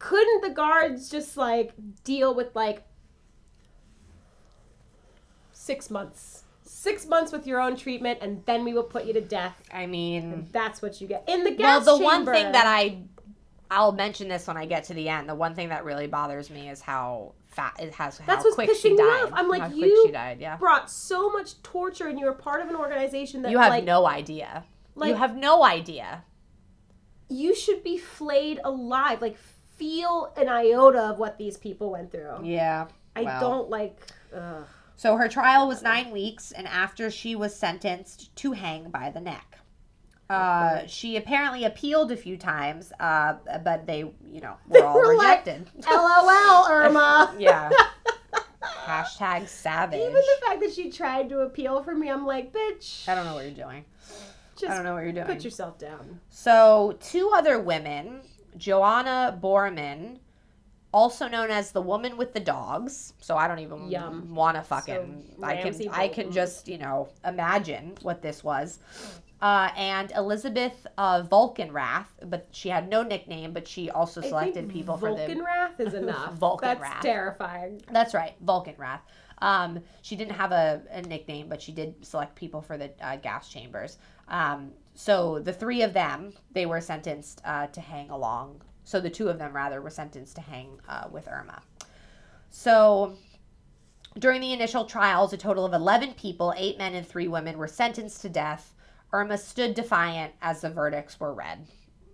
[0.00, 1.70] couldn't the guards just like
[2.02, 2.82] deal with like
[5.52, 9.20] six months, six months with your own treatment, and then we will put you to
[9.20, 9.62] death.
[9.72, 12.98] I mean, That's what you get in the gas well, the one thing that I,
[13.70, 15.28] I'll mention this when I get to the end.
[15.28, 18.18] The one thing that really bothers me is how fat it has.
[18.18, 19.22] How That's what's quick she pissing me died.
[19.24, 19.30] off.
[19.34, 20.40] I'm like, how you she died.
[20.40, 20.56] Yeah.
[20.56, 23.84] brought so much torture, and you were part of an organization that You have like
[23.84, 24.64] no idea.
[24.94, 26.24] Like, you have no idea.
[27.28, 29.22] you should be flayed alive.
[29.22, 29.38] Like,
[29.76, 32.40] feel an iota of what these people went through.
[32.44, 32.88] Yeah.
[33.16, 33.40] I well.
[33.40, 33.98] don't like.
[34.34, 34.64] Ugh.
[34.96, 39.20] So her trial was nine weeks, and after she was sentenced to hang by the
[39.20, 39.58] neck.
[40.32, 45.16] Uh, she apparently appealed a few times, uh, but they, you know, were all were
[45.16, 45.68] like, rejected.
[45.90, 47.34] LOL, Irma.
[47.38, 47.70] yeah.
[48.62, 50.00] Hashtag savage.
[50.00, 53.08] Even the fact that she tried to appeal for me, I'm like, bitch.
[53.08, 53.84] I don't know what you're doing.
[54.64, 55.26] I don't know what you're doing.
[55.26, 56.20] put yourself down.
[56.30, 58.20] So, two other women,
[58.56, 60.18] Joanna Bormann,
[60.92, 63.14] also known as the woman with the dogs.
[63.20, 64.28] So I don't even Yum.
[64.54, 65.24] to fucking.
[65.38, 65.88] So, I can.
[65.90, 68.78] I can just you know imagine what this was.
[69.42, 74.96] Uh, and Elizabeth uh, Volkenrath, but she had no nickname, but she also selected people
[74.96, 76.38] for the Vulcanwrath is enough.
[76.38, 76.78] Vulcanwrath.
[76.78, 77.82] That's terrifying.
[77.90, 79.02] That's right, Vulcan Wrath.
[79.38, 83.16] Um, she didn't have a, a nickname, but she did select people for the uh,
[83.16, 83.98] gas chambers.
[84.28, 88.62] Um, so the three of them, they were sentenced uh, to hang along.
[88.84, 91.60] So the two of them, rather, were sentenced to hang uh, with Irma.
[92.50, 93.16] So
[94.18, 97.66] during the initial trials, a total of 11 people, eight men and three women, were
[97.66, 98.74] sentenced to death.
[99.12, 101.66] Irma stood defiant as the verdicts were read.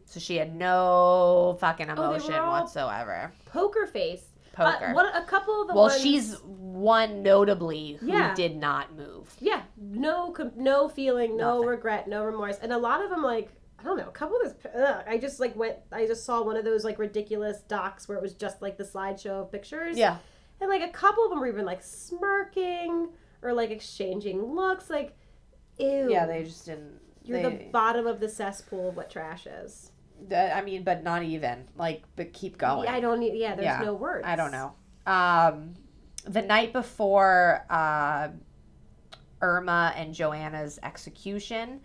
[0.06, 3.32] So she had no fucking Oh, emotion all- whatsoever.
[3.46, 4.24] Poker face.
[4.52, 4.86] Poker.
[4.86, 8.34] Uh, what a couple of the Well, ones- she's one notably who Yeah.
[8.34, 9.36] did not move.
[9.38, 11.68] yeah, no, no feeling, no Nothing.
[11.68, 13.52] regret, no remorse, and a lot of them like.
[13.80, 14.08] I don't know.
[14.08, 14.72] A couple of those.
[14.74, 15.76] ugh, I just like went.
[15.92, 18.82] I just saw one of those like ridiculous docs where it was just like the
[18.82, 19.96] slideshow of pictures.
[19.96, 20.16] Yeah.
[20.60, 23.10] And like a couple of them were even like smirking
[23.42, 24.90] or like exchanging looks.
[24.90, 25.16] Like,
[25.78, 26.08] ew.
[26.10, 27.00] Yeah, they just didn't.
[27.24, 29.92] You're they, the bottom of the cesspool of what trash is.
[30.34, 31.68] I mean, but not even.
[31.76, 32.88] Like, but keep going.
[32.88, 33.34] I don't need.
[33.34, 34.24] Yeah, there's Yeah, no words.
[34.26, 34.74] I don't know.
[35.06, 35.74] Um,
[36.24, 38.28] the night before uh,
[39.40, 41.80] Irma and Joanna's execution,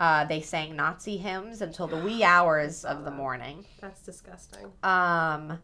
[0.00, 3.64] uh, they sang Nazi hymns until the wee hours of the morning.
[3.80, 4.66] That's disgusting.
[4.82, 5.58] Um,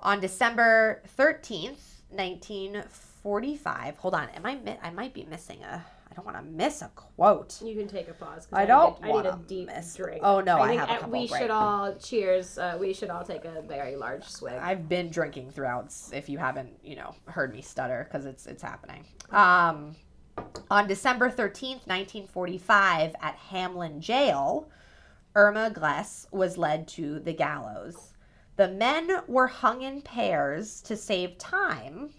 [0.00, 3.96] on December 13th, 1945.
[3.98, 4.28] Hold on.
[4.30, 7.62] Am I mi- I might be missing a I don't want to miss a quote.
[7.62, 8.44] You can take a pause.
[8.44, 10.20] 'cause I don't Need, I need a deep miss- drink.
[10.22, 11.40] Oh, no, I think have a couple we break.
[11.40, 12.58] should all cheers.
[12.58, 14.52] Uh, we should all take a very large swig.
[14.60, 18.62] I've been drinking throughout if you haven't, you know, heard me stutter cuz it's it's
[18.62, 19.06] happening.
[19.30, 19.96] Um
[20.70, 24.68] on December 13th, 1945 at Hamlin Jail,
[25.34, 28.12] Irma Grese was led to the gallows.
[28.56, 32.12] The men were hung in pairs to save time,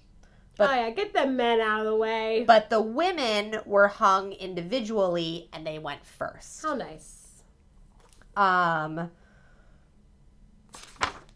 [0.58, 2.44] but- oh yeah, get the men out of the way.
[2.48, 6.62] but the women were hung individually and they went first.
[6.64, 7.44] How nice.
[8.36, 9.12] Um.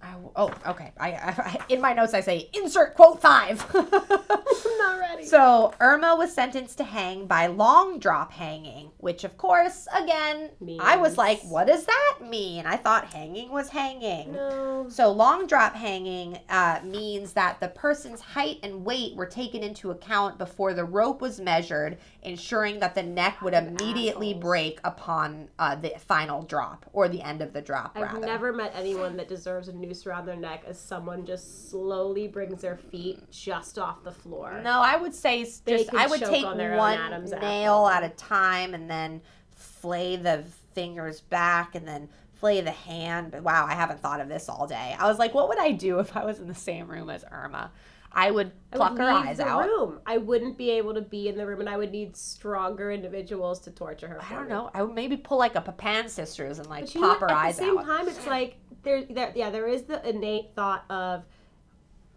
[0.08, 0.92] I, oh, okay.
[0.98, 3.66] I, I in my notes I say insert quote five.
[3.74, 3.90] I'm
[4.78, 5.26] not ready.
[5.26, 10.96] so Irma was sentenced to hang by long drop hanging, which of course, again, I
[10.98, 12.66] was like, what does that mean?
[12.66, 14.34] I thought hanging was hanging.
[14.34, 14.86] no.
[14.90, 19.92] So long drop hanging uh, means that the person's height and weight were taken into
[19.92, 21.98] account before the rope was measured,
[22.28, 27.42] ensuring that the neck would immediately break upon uh, the final drop or the end
[27.42, 27.94] of the drop.
[27.96, 28.26] I've rather.
[28.26, 32.62] never met anyone that deserves a noose around their neck as someone just slowly brings
[32.62, 34.60] their feet just off the floor.
[34.62, 38.74] No, I would say They just I would take on one nail at a time
[38.74, 39.22] and then
[39.52, 43.32] flay the fingers back and then flay the hand.
[43.32, 44.96] But wow, I haven't thought of this all day.
[45.00, 47.24] I was like, what would I do if I was in the same room as
[47.32, 47.72] Irma?
[48.12, 49.66] I would I pluck would her eyes out.
[49.66, 50.00] Room.
[50.06, 53.60] I wouldn't be able to be in the room, and I would need stronger individuals
[53.62, 54.20] to torture her.
[54.24, 54.50] I don't me.
[54.50, 54.72] know.
[54.74, 57.30] I would maybe pull like a Papin sisters and like you know pop what?
[57.32, 57.86] her At eyes the same out.
[57.86, 61.24] time, it's like there, there, yeah, there is the innate thought of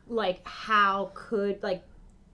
[0.09, 1.82] like how could like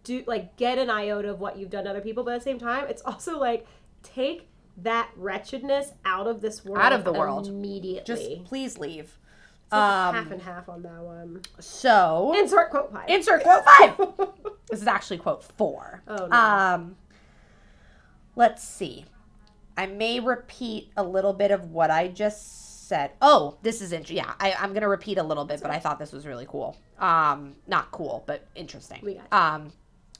[0.04, 2.44] do like get an iota of what you've done to other people, but at the
[2.44, 3.66] same time, it's also like
[4.02, 4.48] take
[4.78, 7.46] that wretchedness out of this world, Out of the world.
[7.48, 8.02] immediately.
[8.04, 9.18] Just please leave.
[9.72, 11.42] Um, half and half on that one.
[11.58, 13.08] So Insert quote five.
[13.08, 13.96] insert quote five.
[14.70, 16.02] this is actually quote four.
[16.06, 16.36] Oh, no.
[16.36, 16.96] Um,
[18.36, 19.04] let's see.
[19.76, 23.10] I may repeat a little bit of what I just said.
[23.20, 24.18] Oh, this is interesting.
[24.18, 26.76] Yeah, I, I'm gonna repeat a little bit, but I thought this was really cool.
[26.98, 29.00] Um, not cool, but interesting.
[29.02, 29.72] We got Um,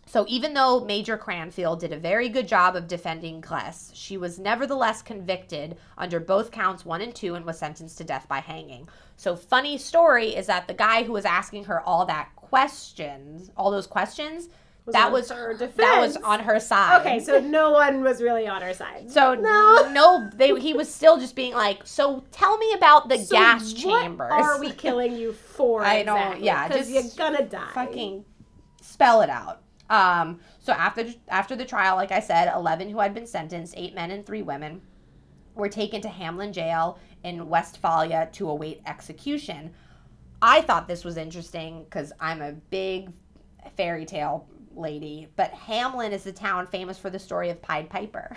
[0.08, 4.38] so even though Major Cranfield did a very good job of defending Grese, she was
[4.38, 8.88] nevertheless convicted under both counts one and two and was sentenced to death by hanging.
[9.16, 13.70] So funny story is that the guy who was asking her all that questions, all
[13.70, 14.48] those questions,
[14.92, 15.74] that was her defense.
[15.78, 17.00] that was on her side.
[17.00, 19.10] Okay, so no one was really on her side.
[19.10, 19.90] So No.
[19.92, 23.72] no, they he was still just being like, so tell me about the So gas
[23.72, 24.30] what chambers.
[24.30, 25.82] are we killing you for?
[25.82, 26.46] I don't- exactly?
[26.46, 27.70] yeah, because just you're gonna die.
[27.74, 28.24] fucking
[28.80, 29.62] spell it out.
[29.88, 33.94] Um, so after after the trial, like I said, eleven who had been sentenced, eight
[33.94, 34.80] men and three women,
[35.54, 39.72] were taken to Hamlin Jail in Westphalia to await execution.
[40.42, 43.10] I thought this was interesting because I'm a big
[43.76, 48.36] fairy tale lady, but Hamlin is the town famous for the story of Pied Piper.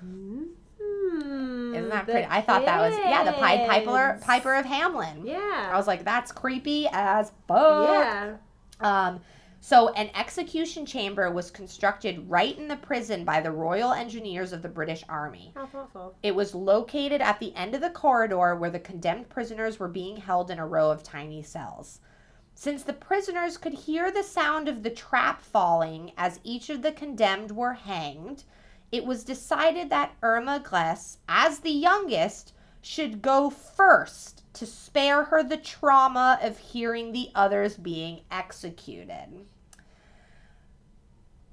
[0.00, 2.26] Hmm, Isn't that pretty?
[2.30, 4.20] I thought that was yeah, the Pied Piper.
[4.22, 5.26] Piper of Hamlin.
[5.26, 5.70] Yeah.
[5.72, 7.88] I was like, that's creepy as fuck.
[7.88, 8.36] yeah.
[8.80, 9.20] Um,
[9.68, 14.62] so an execution chamber was constructed right in the prison by the Royal Engineers of
[14.62, 15.52] the British Army.
[15.54, 16.14] How thoughtful.
[16.22, 20.16] It was located at the end of the corridor where the condemned prisoners were being
[20.16, 22.00] held in a row of tiny cells.
[22.54, 26.90] Since the prisoners could hear the sound of the trap falling as each of the
[26.92, 28.44] condemned were hanged,
[28.90, 35.42] it was decided that Irma Grese, as the youngest, should go first to spare her
[35.42, 39.44] the trauma of hearing the others being executed.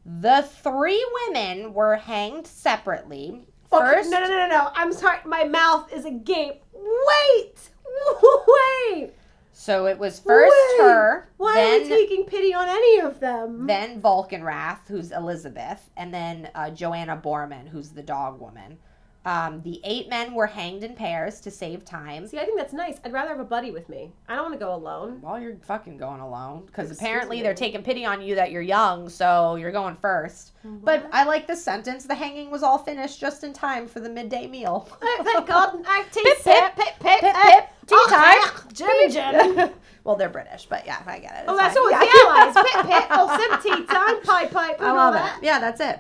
[0.06, 3.46] The three women were hanged separately.
[3.74, 4.70] Okay, First, no, no, no, no, no.
[4.76, 5.20] I'm sorry.
[5.26, 6.64] My mouth is agape.
[6.74, 7.70] Wait.
[8.92, 9.14] Wait.
[9.52, 10.86] so it was first Wait.
[10.86, 13.66] her, Why are then we taking pity on any of them?
[13.66, 18.78] then Volkenrath, who's Elizabeth, and then uh, Joanna Bormann, who's the dog woman.
[19.26, 22.28] Um, the eight men were hanged in pairs to save time.
[22.28, 23.00] See, I think that's nice.
[23.04, 24.12] I'd rather have a buddy with me.
[24.30, 25.20] I don't want to go alone.
[25.22, 27.42] Well, you're fucking going alone because apparently me.
[27.44, 30.52] they're taking pity on you that you're young, so you're going first.
[30.64, 34.10] But I like the sentence: the hanging was all finished just in time for the
[34.10, 34.88] midday meal.
[35.02, 35.80] Thank thank God.
[35.88, 36.76] I Pip, pip, it.
[36.76, 38.42] Pip, pip, pip, pip, tea Oh, time.
[38.42, 39.72] heck, Jimmy Jim.
[40.04, 41.46] well, they're British, but yeah, I get it.
[41.48, 42.00] Oh, that's all Yeah.
[42.00, 42.54] the allies.
[42.54, 43.08] Pip, pip.
[43.10, 44.22] Oh, sim tea time.
[44.22, 44.78] Pipe, pipe.
[44.82, 45.44] I love it.
[45.44, 46.00] Yeah, that's it.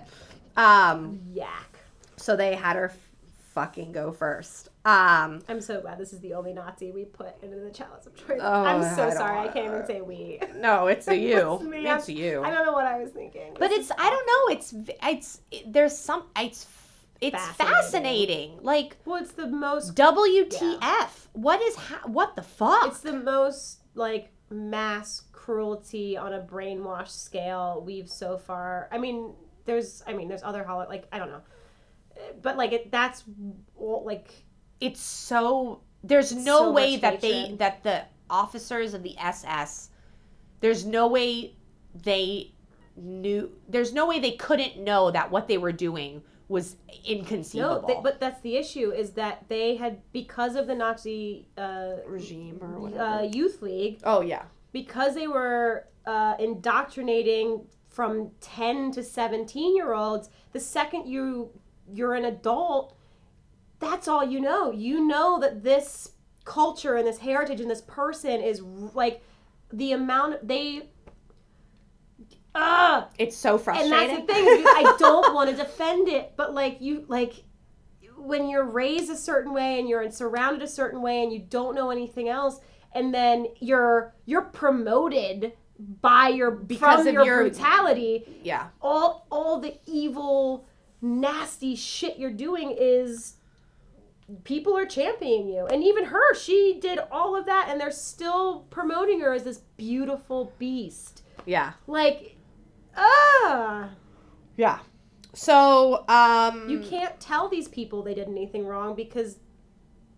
[0.57, 1.79] Um, Yak.
[2.17, 2.89] so they had her
[3.55, 4.69] fucking go first.
[4.85, 8.15] Um, I'm so glad this is the only Nazi we put into the chalice of
[8.15, 8.39] choice.
[8.39, 9.39] Oh, I'm so don't sorry.
[9.39, 10.39] I can't even say we.
[10.57, 11.59] no, it's a you.
[11.73, 12.07] It's.
[12.07, 12.43] It's you.
[12.43, 13.55] I don't know what I was thinking.
[13.57, 14.53] But This it's I don't know.
[14.55, 16.67] It's it's it, there's some it's
[17.21, 17.75] it's Fascinating.
[17.75, 18.59] fascinating.
[18.61, 19.95] Like Well, it's the most.
[19.95, 21.09] WTF?
[21.33, 22.87] What is ha- what the fuck?
[22.87, 28.89] It's the most like mass cruelty on a brainwash scale we've so far.
[28.91, 29.33] I mean,
[29.65, 30.03] there's.
[30.05, 30.85] I mean, there's other holo.
[30.87, 31.41] Like I don't know,
[32.41, 32.91] but like it.
[32.91, 33.23] That's
[33.77, 34.29] like
[34.79, 39.89] it's so there's no So way that they that the officers of the SS
[40.61, 41.53] there's no way
[42.03, 42.51] they
[42.95, 47.87] knew there's no way they couldn't know that what they were doing was inconceivable no.
[47.87, 52.59] They, but that's the issue is that they had because of the Nazi uh, regime
[52.61, 59.75] or uh, youth league oh yeah because they were uh, indoctrinating from 10 to 17
[59.75, 61.49] year olds the second you
[61.93, 62.95] you're an adult
[63.79, 66.11] that's all you know you know that this
[66.45, 69.21] culture and this heritage and this person is like
[69.73, 70.87] the amount they
[72.53, 73.91] ah it's so frustrating.
[73.93, 77.43] and that's the thing I don't want to defend it, but like you like
[78.17, 81.75] when you're raised a certain way and you're surrounded a certain way and you don't
[81.75, 82.59] know anything else,
[82.93, 85.53] and then you're you're promoted
[86.01, 88.23] by your Because from of your, your- brutality.
[88.43, 90.65] yeah All all the evil,
[91.05, 93.35] nasty shit you're doing is
[94.43, 95.67] people are championing you.
[95.67, 99.59] And even her she did all of that and they're still promoting her as this
[99.77, 101.21] beautiful beast.
[101.45, 101.73] Yeah.
[101.85, 102.35] Like
[102.97, 103.91] ah
[104.57, 104.79] yeah.
[105.33, 109.37] So um You can't tell these people they did anything wrong because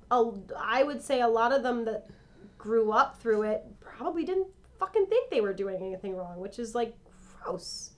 [0.09, 2.07] a, I would say a lot of them that
[2.57, 4.47] grew up through it probably didn't
[4.79, 6.95] fucking think they were doing anything wrong, which is like
[7.43, 7.91] gross.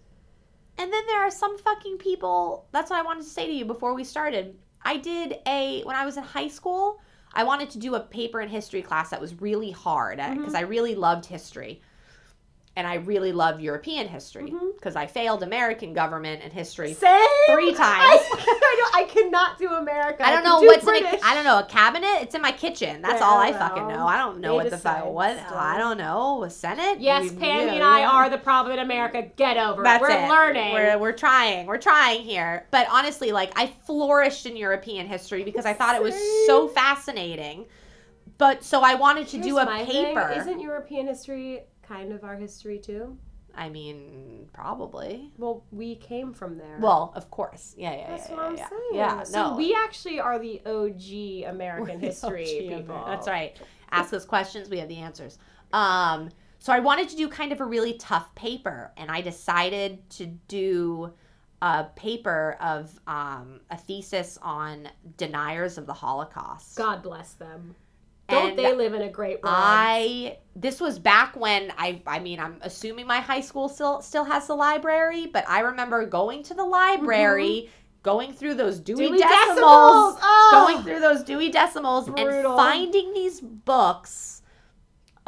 [0.80, 2.66] And then there are some fucking people.
[2.72, 4.58] That's what I wanted to say to you before we started.
[4.82, 7.02] I did a when I was in high school.
[7.34, 10.40] I wanted to do a paper in history class that was really hard uh, mm-hmm.
[10.40, 11.82] because I really loved history,
[12.80, 14.70] and I really love European history mm-hmm.
[14.74, 16.94] because I failed American government and history.
[16.94, 17.20] Same.
[17.50, 18.22] Three times.
[18.24, 18.30] I,
[18.64, 20.26] I, know, I cannot do America.
[20.26, 21.20] I don't know do what's in a.
[21.22, 22.22] I don't know a cabinet.
[22.22, 23.02] It's in my kitchen.
[23.02, 23.98] That's Yeah, all I I fucking know.
[23.98, 24.08] know.
[24.08, 25.06] I don't know They what the fuck.
[25.08, 25.58] What still.
[25.58, 26.44] I don't know.
[26.46, 27.02] A Senate.
[27.02, 29.24] Yes, You- Pam you- and I are the problem in America.
[29.36, 30.08] Get over That's it.
[30.08, 30.30] We're it.
[30.30, 30.74] learning.
[30.74, 31.68] We're, we're trying.
[31.68, 32.66] We're trying here.
[32.72, 36.16] But honestly, like I flourished in European history because I thought it was
[36.48, 37.66] so fascinating.
[38.38, 40.06] But so I wanted to do a my thing.
[40.16, 40.34] paper.
[40.38, 43.18] Isn't European history kind of our history too?
[43.56, 45.32] I mean, probably.
[45.38, 46.78] Well, we came from there.
[46.80, 47.74] Well, of course.
[47.78, 48.70] Yeah, yeah, that's yeah, what yeah, I'm yeah.
[48.70, 48.82] saying.
[48.94, 49.58] Yeah, so no.
[49.58, 53.04] we actually are the OG American We're history OG people.
[53.06, 53.58] That's right.
[53.92, 55.40] Ask us questions, we have the answers.
[55.74, 56.30] Um,
[56.60, 60.28] so I wanted to do kind of a really tough paper, and I decided to
[60.48, 61.12] do
[61.62, 66.78] a paper of um, a thesis on deniers of the Holocaust.
[66.78, 67.76] God bless them.
[68.30, 69.56] Don't And they live in a great world?
[69.58, 74.24] I this was back when I I mean I'm assuming my high school still still
[74.26, 77.70] has the library, but I remember going to the library,
[78.04, 80.18] going through those Dewey, Dewey decimals, Decimals!
[80.22, 80.50] Oh!
[80.68, 84.42] going through those Dewey decimals and finding these books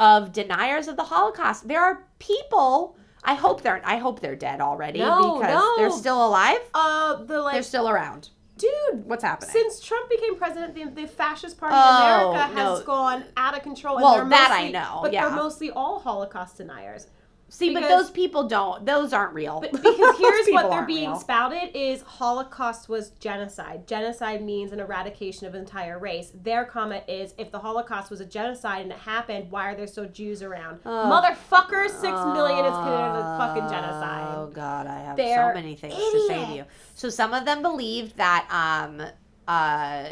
[0.00, 1.68] of deniers of the Holocaust.
[1.68, 2.96] There are people.
[3.24, 5.74] I hope they're I hope they're dead already No, because no.
[5.76, 6.58] they're still alive.
[6.74, 8.30] uh, the They're still around.
[8.58, 9.04] Dude.
[9.06, 9.50] What's happening?
[9.50, 12.84] Since Trump became president, the, the fascist party Oh, in America has no.
[12.84, 13.96] gone out of control.
[13.96, 15.26] And Well, they're that I know, But yeah.
[15.28, 17.06] they're mostly all Holocaust deniers.
[17.52, 18.86] See, but those people don't.
[18.86, 19.60] Those aren't real.
[19.60, 21.18] But because here's what they're being real.
[21.20, 23.86] spouted is Holocaust was genocide.
[23.86, 26.32] Genocide means an eradication of an entire race.
[26.34, 29.86] Their comment is if the Holocaust was a genocide and it happened, why are there
[29.86, 30.80] still Jews around?
[30.86, 31.12] Ugh.
[31.12, 34.34] Motherfucker, six million is considered a fucking genocide.
[34.38, 36.64] Oh God, I have They're so many things to say to you.
[36.94, 39.02] So some of them believed that um
[39.46, 40.08] uh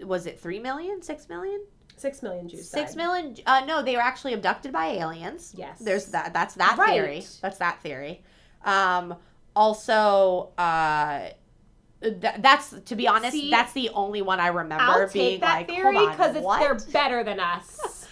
[0.00, 1.62] was it three million, six million,
[1.96, 2.68] Six million Jews.
[2.68, 2.96] six died.
[2.96, 3.36] million?
[3.46, 5.54] Uh, no, they were actually abducted by aliens.
[5.56, 5.78] Yes.
[5.78, 6.32] There's that.
[6.32, 6.92] That's that Right.
[7.00, 7.24] theory.
[7.40, 8.22] That's that theory.
[8.64, 9.14] Um,
[9.56, 11.28] also, uh.
[12.02, 13.32] Th- that's to be honest.
[13.32, 17.40] See, that's the only one I remember I'll being like, theory because they're better than
[17.54, 18.06] us.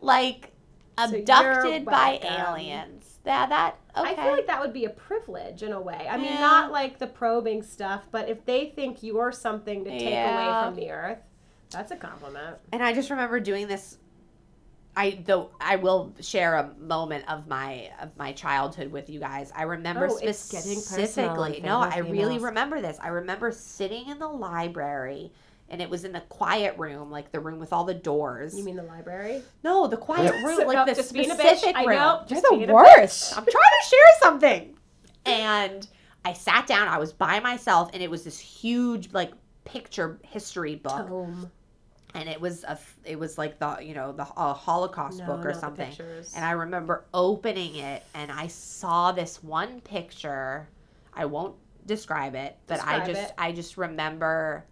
[0.00, 0.52] like
[0.98, 3.18] So abducted by aliens.
[3.26, 4.12] Yeah, that okay.
[4.12, 6.06] I feel like that would be a privilege in a way.
[6.10, 6.40] I mean, Yeah.
[6.40, 10.34] not like the probing stuff, but if they think you're something to take Yeah.
[10.62, 11.18] away from the earth,
[11.74, 12.56] that's a compliment.
[12.72, 13.98] and I just remember doing this.
[14.96, 19.50] I though I will share a moment of my of my childhood with you guys.
[19.54, 21.60] I remember Oh, specifically.
[21.64, 22.98] No, I really remember this.
[23.00, 25.32] I remember sitting in the library.
[25.70, 28.54] And it was in the quiet room, like the room with all the doors.
[28.56, 29.42] You mean the library?
[29.64, 31.56] no, the quiet room, So- like no, the just being a bitch.
[31.56, 31.96] specific I room.
[31.96, 33.32] know, You're the worst.
[33.36, 33.52] I'm trying
[33.82, 34.76] to share something.
[35.24, 35.88] And
[36.22, 36.86] I sat down.
[36.86, 39.32] I was by myself, and it was this huge, like,
[39.64, 41.50] picture history book Tome.
[42.14, 45.44] And it was a it was like the you know the a holocaust No, book
[45.44, 45.92] or something.
[46.34, 50.68] and i remember opening it and i saw this one picture.
[51.16, 51.54] I won't
[51.86, 53.32] describe it but i just it.
[53.38, 54.64] i just remember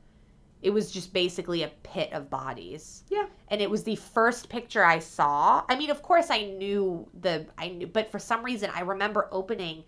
[0.63, 3.03] it was just basically a pit of bodies.
[3.11, 3.27] Yeah.
[3.49, 5.65] and it was the first picture i saw.
[5.69, 9.29] I mean of course i knew the i knew but for some reason i remember
[9.33, 9.85] opening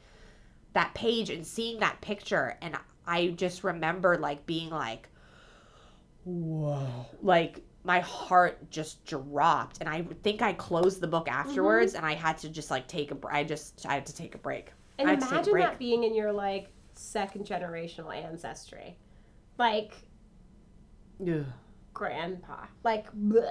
[0.75, 2.77] that page and seeing that picture and
[3.07, 5.09] i just remember like being like
[6.25, 12.05] whoa like my heart just dropped and i think i closed the book afterwards mm-hmm.
[12.05, 14.39] and i had to just like take a i just i had to take a
[14.39, 15.65] break And I had to take a imagine break.
[15.65, 18.97] that being in your like second generational ancestry.
[19.59, 19.93] Like
[21.19, 21.43] yeah
[21.93, 22.67] grandpa.
[22.83, 23.45] Like bleh.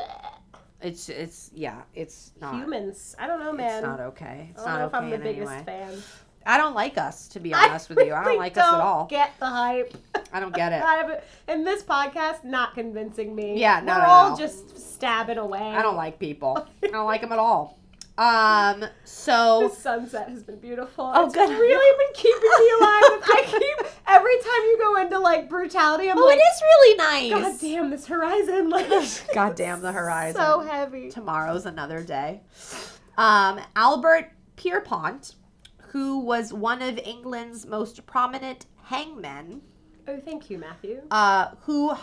[0.82, 3.16] it's it's yeah it's not humans.
[3.20, 3.78] I don't know, man.
[3.78, 5.66] it's not okay it's I don't not know if okay I'm the biggest any way.
[5.66, 6.04] fan.
[6.46, 9.06] I don't like us to be honest with you i don't like us at all
[9.06, 9.94] Get the hype.
[10.32, 13.60] i don't get it in this podcast, not convincing me.
[13.60, 14.38] Yeah, no, we're no, all no.
[14.38, 15.60] just stabbing away.
[15.62, 17.80] i don't like people i don't like them at all
[18.16, 21.12] um so The sunset has been beautiful.
[21.16, 21.50] Oh, it's good.
[21.50, 23.24] really been keeping me alive.
[23.26, 26.98] I keep every time you go into like brutality, I'm oh like, it is really
[26.98, 28.70] nice God damn this horizon!
[28.70, 28.88] Like,
[29.34, 30.40] God damn the horizon.
[30.40, 31.10] So heavy.
[31.10, 32.42] tomorrow's another day.
[33.18, 35.34] Um, Albert Pierrepoint,
[35.94, 39.62] who was one of England's most prominent hangmen,
[40.08, 41.04] Oh, thank you, Matthew.
[41.12, 41.94] uh, who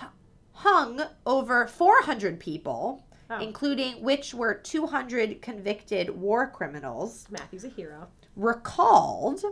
[0.52, 3.38] hung over 400 people, Oh.
[3.40, 8.06] including which were 200 convicted war criminals, Matthew's a hero.
[8.36, 9.42] recalled,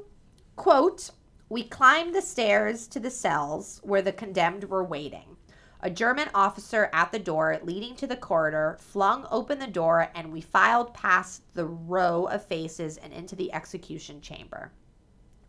[0.55, 1.11] quote,
[1.49, 5.36] we climbed the stairs to the cells where the condemned were waiting.
[5.81, 10.33] A German officer at the door leading to the corridor flung open the door, and
[10.33, 14.72] we filed past the row of faces and into the execution chamber.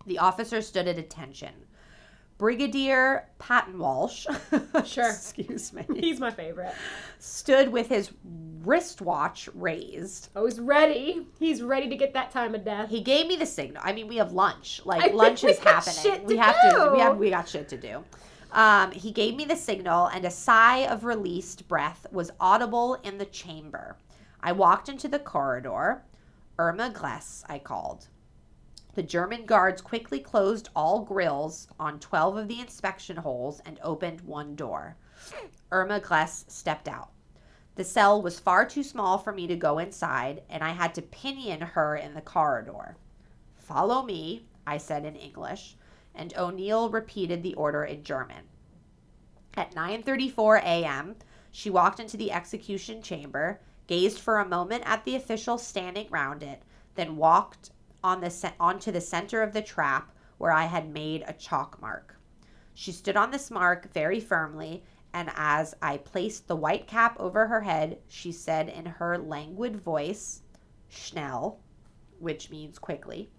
[0.05, 1.53] The officer stood at attention.
[2.37, 4.25] Brigadier Paton-Walsh,
[4.85, 5.09] Sure.
[5.09, 6.73] excuse me, He's my favorite.
[7.17, 8.11] stood with his
[8.63, 10.29] wristwatch raised.
[10.37, 11.27] Oh, he's ready.
[11.37, 12.89] He's ready to get that time of death.
[12.89, 13.81] He gave me the signal.
[13.85, 14.81] I mean, we have lunch.
[14.85, 16.23] Like I lunch is happening.
[16.25, 16.91] we have to.
[16.93, 17.17] We have.
[17.17, 18.05] We got shit to do.
[18.51, 23.17] Um, he gave me the signal, and a sigh of released breath was audible in
[23.17, 23.97] the chamber.
[24.41, 26.03] I walked into the corridor.
[26.57, 28.07] Irma Grese, I called.
[28.95, 34.21] The German guards quickly closed all grills on 12 of the inspection holes and opened
[34.21, 34.97] one door.
[35.71, 37.11] Irma Grese stepped out.
[37.75, 41.01] The cell was far too small for me to go inside, and I had to
[41.01, 42.97] pinion her in the corridor.
[43.55, 45.77] Follow me, I said in English,
[46.15, 48.47] and O'Neill repeated the order in German.
[49.55, 51.15] At 9:34 a.m.,
[51.51, 56.43] she walked into the execution chamber, gazed for a moment at the officials standing round
[56.43, 56.61] it,
[56.95, 57.71] then walked
[58.03, 62.15] on the onto the center of the trap where I had made a chalk mark.
[62.73, 67.47] She stood on this mark very firmly, and as I placed the white cap over
[67.47, 70.43] her head, she said in her languid voice,
[70.87, 71.59] Schnell,
[72.19, 73.31] which means quickly.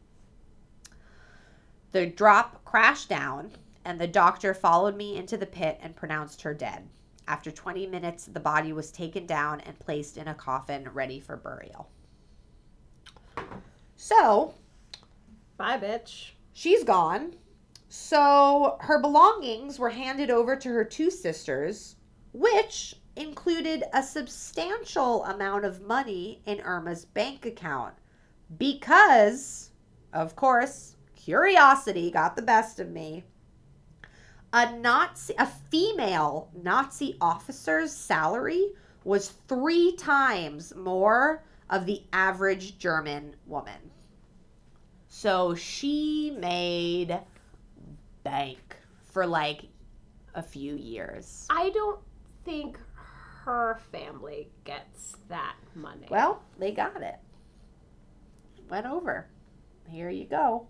[1.93, 3.51] The drop crashed down,
[3.85, 6.89] and the doctor followed me into the pit and pronounced her dead.
[7.27, 11.37] After 20 minutes, the body was taken down and placed in a coffin ready for
[11.37, 11.89] burial.
[13.97, 14.55] So,
[15.57, 16.31] Bye, bitch.
[16.53, 17.35] she's gone.
[17.89, 21.97] So her belongings were handed over to her two sisters,
[22.33, 27.95] which included a substantial amount of money in Irma's bank account
[28.59, 29.71] because,
[30.13, 33.25] of course, curiosity got the best of me.
[34.53, 38.73] A Nazi, a female Nazi officer's salary
[39.05, 43.91] was three times more of the average German woman.
[45.09, 47.21] So she made
[48.25, 49.67] bank for like
[50.35, 51.47] a few years.
[51.51, 52.01] I don't
[52.45, 52.79] think
[53.45, 56.07] her family gets that money.
[56.11, 57.17] Well, they got it.
[58.69, 59.29] Went over.
[59.89, 60.67] Here you go.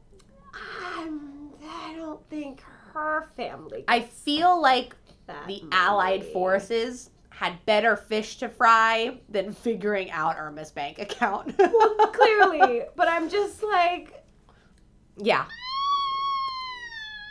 [0.55, 3.85] I'm, I don't think her family.
[3.89, 4.95] I feel like
[5.27, 5.65] the money.
[5.73, 11.55] Allied forces had better fish to fry than figuring out Irma's bank account.
[11.59, 14.23] Well, clearly, but I'm just like,
[15.17, 15.47] yeah.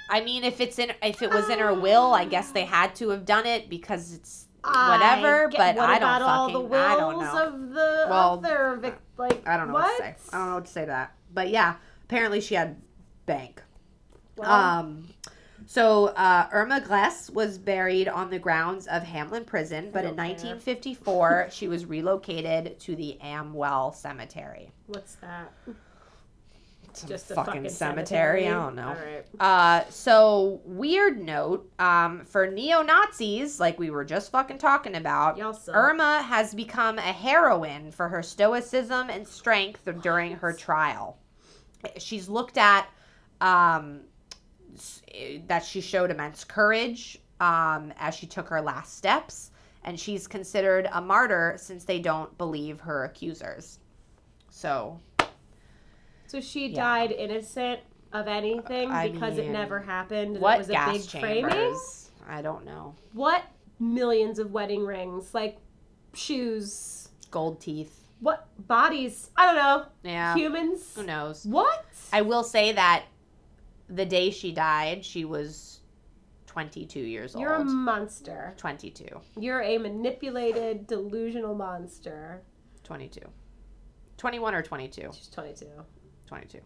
[0.10, 2.68] I mean, if it's in, if it was in her will, I guess they ah.
[2.68, 5.48] had to have done it because it's whatever.
[5.48, 7.48] I get- but what I don't about all fucking, the wills I don't know.
[7.48, 9.84] of the Well, other like I don't know what?
[9.84, 10.16] what to say.
[10.34, 11.14] I don't know what to say to that.
[11.34, 12.78] But yeah, apparently she had
[13.30, 13.62] bank.
[14.36, 15.08] Well, Um,
[15.66, 21.50] so uh, Irma Grese was buried on the grounds of Hameln Prison, but in 1954
[21.52, 24.72] she was relocated to the Am Wehl Cemetery.
[24.88, 25.52] what's that?
[26.94, 28.44] Some Just a fucking, fucking cemetery.
[28.44, 28.48] cemetery.
[28.48, 28.88] I don't know.
[28.90, 29.26] All right.
[29.40, 35.40] Uh, so weird note um, for neo Nazis, like we were just fucking talking about.
[35.70, 41.18] Irma has become a heroine for her stoicism and strength during her trial.
[42.00, 42.90] She's looked at
[43.42, 44.02] um,
[45.48, 49.52] that she showed immense courage um, as she took her last steps,
[49.84, 53.80] and she's considered a martyr since they don't believe her accusers.
[54.50, 55.00] So,
[56.28, 56.76] So she Yeah.
[56.84, 57.80] died innocent
[58.14, 60.40] of anything I because it never happened.
[60.40, 61.52] what it was a gas big chambers?
[61.54, 61.80] framing.
[62.28, 62.94] I don't know.
[63.14, 63.44] What
[63.80, 65.58] millions of wedding rings, like
[66.14, 68.04] shoes, Gold teeth.
[68.20, 69.30] what bodies?
[69.38, 69.86] I don't know.
[70.04, 70.36] Yeah.
[70.36, 70.94] Humans.
[70.96, 71.46] Who knows?
[71.46, 71.86] What?
[72.14, 73.06] I will say that
[73.90, 75.80] the day she died, she was
[76.46, 77.42] 22 years old.
[77.42, 78.54] You're a monster.
[78.58, 79.08] 22.
[79.38, 82.42] You're a manipulated, delusional monster.
[82.84, 83.22] 22.
[84.18, 85.10] 21 or 22.
[85.14, 85.66] She's 22.
[86.28, 86.60] 22.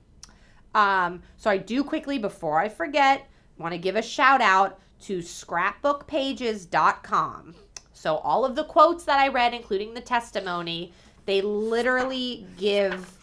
[0.76, 3.28] Um, so I do quickly, before I forget,
[3.58, 7.56] want to give a shout out to scrapbookpages.com.
[7.92, 10.94] So all of the quotes that I read, including the testimony,
[11.26, 13.23] they literally give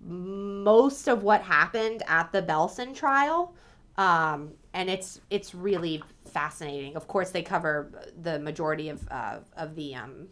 [0.00, 3.54] most of what happened at the Belsen trial.
[3.96, 6.94] Um, and it's it's really fascinating.
[6.96, 7.90] Of course, they cover
[8.22, 10.28] the majority of uh, of the um,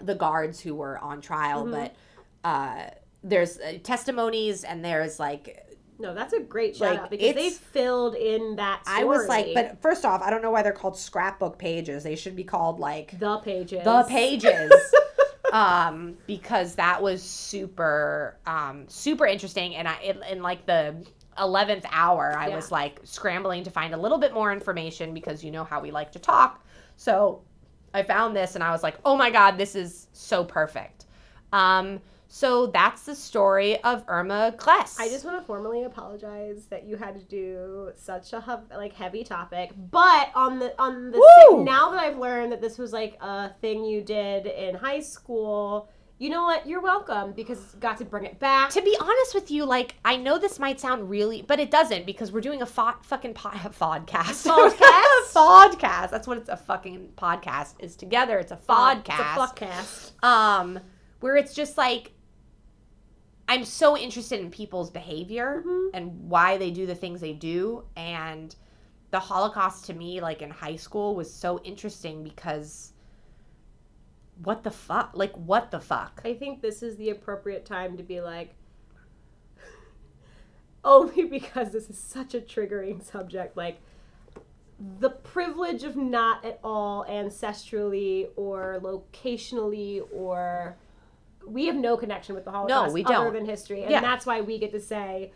[0.00, 1.70] the guards who were on trial, Mhm.
[1.72, 1.94] but
[2.48, 2.90] uh,
[3.24, 5.66] there's uh, testimonies and there's like
[5.98, 9.00] No, that's a great shout Like, out because they filled in that story.
[9.00, 12.02] I was like, but first off, I don't know why they're called scrapbook pages.
[12.04, 13.84] They should be called like the pages.
[13.84, 14.72] the pages.
[15.52, 19.76] Um, because that was super, um, super interesting.
[19.76, 20.96] And I, in, in like the
[21.38, 22.56] 11th hour, I Yeah.
[22.56, 25.92] was like scrambling to find a little bit more information because you know how we
[25.92, 26.66] like to talk.
[26.96, 27.42] So
[27.94, 31.06] I found this and I was like, oh my god, this is so perfect.
[31.52, 32.00] Um,
[32.34, 34.98] so that's the story of Irma Grese.
[34.98, 39.22] I just want to formally apologize that you had to do such a like heavy
[39.22, 41.18] topic, but on the on the
[41.50, 45.00] si- now that I've learned that this was like a thing you did in high
[45.00, 46.66] school, you know what?
[46.66, 48.70] You're welcome because got to bring it back.
[48.70, 52.06] to be honest with you, like I know this might sound really, but it doesn't
[52.06, 54.46] because we're doing a fo- fucking po- podcast.
[54.48, 55.32] Podcast?
[55.34, 56.10] podcast.
[56.10, 58.38] That's what it's a fucking podcast is together.
[58.38, 59.02] It's a podcast.
[59.04, 60.24] It's a fuckcast.
[60.24, 60.80] um
[61.20, 62.12] where it's just like
[63.52, 65.90] i'm so interested in people's behavior Mhm.
[65.94, 68.56] and why they do the things they do and
[69.10, 72.92] the holocaust to me like in high school was so interesting because
[74.42, 78.02] what the fuck like what the fuck I think this is the appropriate time to
[78.02, 78.54] be like,
[80.84, 83.56] only because this is such a triggering subject.
[83.56, 83.78] Like,
[84.98, 90.76] the privilege of not at all ancestrally or locationally or.
[91.46, 93.26] We have no connection with the Holocaust no, we other don't.
[93.28, 93.82] other than history.
[93.82, 94.00] And Yeah.
[94.00, 95.32] that's why we get to say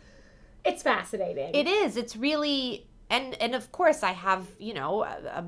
[0.65, 1.53] it's fascinating.
[1.53, 5.45] it is it's really and and of course i have you know a, a,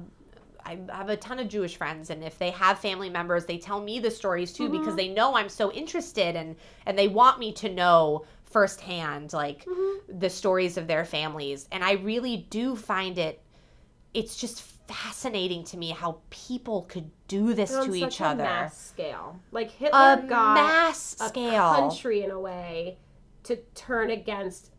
[0.66, 3.82] I have a ton of Jewish friends, and if they have family members, they tell
[3.82, 4.98] me the stories too because mm-hmm.
[4.98, 6.56] they know I'm so interested and
[6.86, 10.20] and they want me to know firsthand like mm-hmm.
[10.20, 11.68] the stories of their families.
[11.72, 13.42] And I really do find it
[14.14, 18.26] it's just fascinating to me how people could do this on to such each a
[18.26, 18.44] other.
[18.44, 19.40] mass scale.
[19.52, 21.74] Like Hitler A got mass a scale.
[21.76, 22.98] country in a way
[23.44, 24.72] to turn against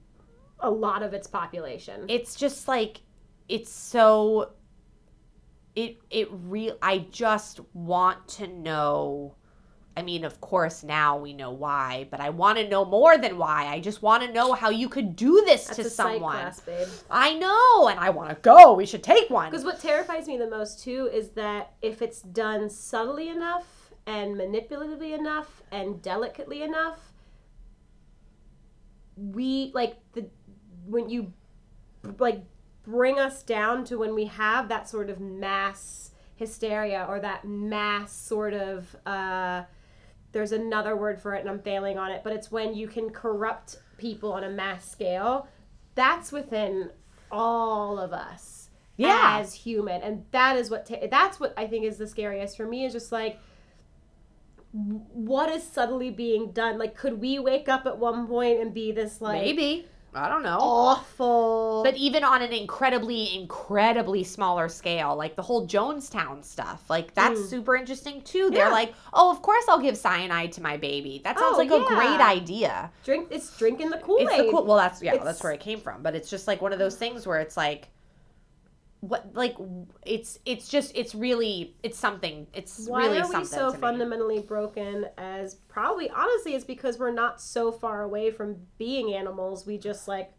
[0.58, 2.04] a lot of its population.
[2.08, 3.00] it's just like
[3.48, 4.52] it's so
[5.74, 9.34] it it real i just want to know
[10.00, 13.36] i mean of course now we know why but i want to know more than
[13.36, 13.66] why.
[13.66, 16.32] I just want to know how you could do this That's to someone.
[16.32, 16.88] class, babe.
[17.10, 18.74] i know and i want to go.
[18.74, 19.50] We should take one.
[19.50, 23.66] Because what terrifies me the most too is that if it's done subtly enough
[24.06, 27.12] and manipulatively enough and delicately enough,
[29.16, 30.26] we like the
[30.86, 31.32] when you
[32.18, 32.42] like
[32.84, 38.12] bring us down to when we have that sort of mass hysteria or that mass
[38.12, 39.62] sort of uh
[40.32, 43.10] there's another word for it and I'm failing on it, but it's when you can
[43.10, 45.48] corrupt people on a mass scale.
[45.94, 46.90] That's within
[47.32, 49.38] all of us Yeah.
[49.40, 52.66] as human, and that is what ta- that's what I think is the scariest for
[52.66, 52.84] me.
[52.84, 53.38] Is just like
[54.72, 56.78] what is subtly being done.
[56.78, 60.42] Like, could we wake up at one point and be this like maybe i don't
[60.42, 61.82] know awful?
[61.84, 67.38] but even on an incredibly incredibly smaller scale like the whole jonestown stuff like that's
[67.40, 67.48] Mm.
[67.50, 68.58] super interesting too Yeah.
[68.64, 71.70] they're like oh of course i'll give cyanide to my baby that sounds Oh, like
[71.70, 74.28] a great idea drink it's drinking the Kool Aid.
[74.28, 76.46] it's the cool well that's yeah It's- that's where it came from but it's just
[76.46, 77.88] like one of those things where it's like
[79.00, 79.56] what like
[80.04, 84.40] it's it's just it's really it's something it's Why really are we something so fundamentally
[84.40, 85.06] broken?
[85.16, 89.66] As probably honestly, it's because we're not so far away from being animals.
[89.66, 90.32] We just like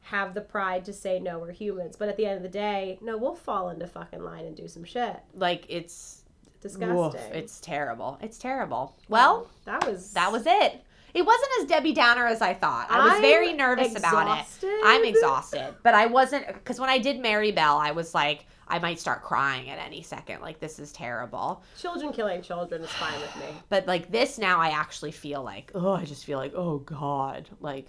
[0.00, 1.96] have the pride to say no, we're humans.
[1.96, 4.66] But at the end of the day, no, we'll fall into fucking line and do
[4.68, 5.16] some shit.
[5.34, 6.22] like it's
[6.62, 6.96] Disgusting.
[6.96, 10.82] woof, it's terrible it's terrible well that was that was it
[11.16, 12.86] it wasn't as debbie downer as i thought.
[12.90, 14.40] I was I'm very nervous about it.
[14.42, 14.80] Exhausted.
[14.84, 15.74] i'm exhausted.
[15.82, 19.22] but i wasn't because when i did mary bell i was like i might start
[19.22, 20.40] crying at any second.
[20.42, 21.62] Like this is terrible.
[21.78, 23.46] Children killing children is fine with me.
[23.68, 27.48] but like this now i actually feel like oh i just feel like oh god.
[27.60, 27.86] Like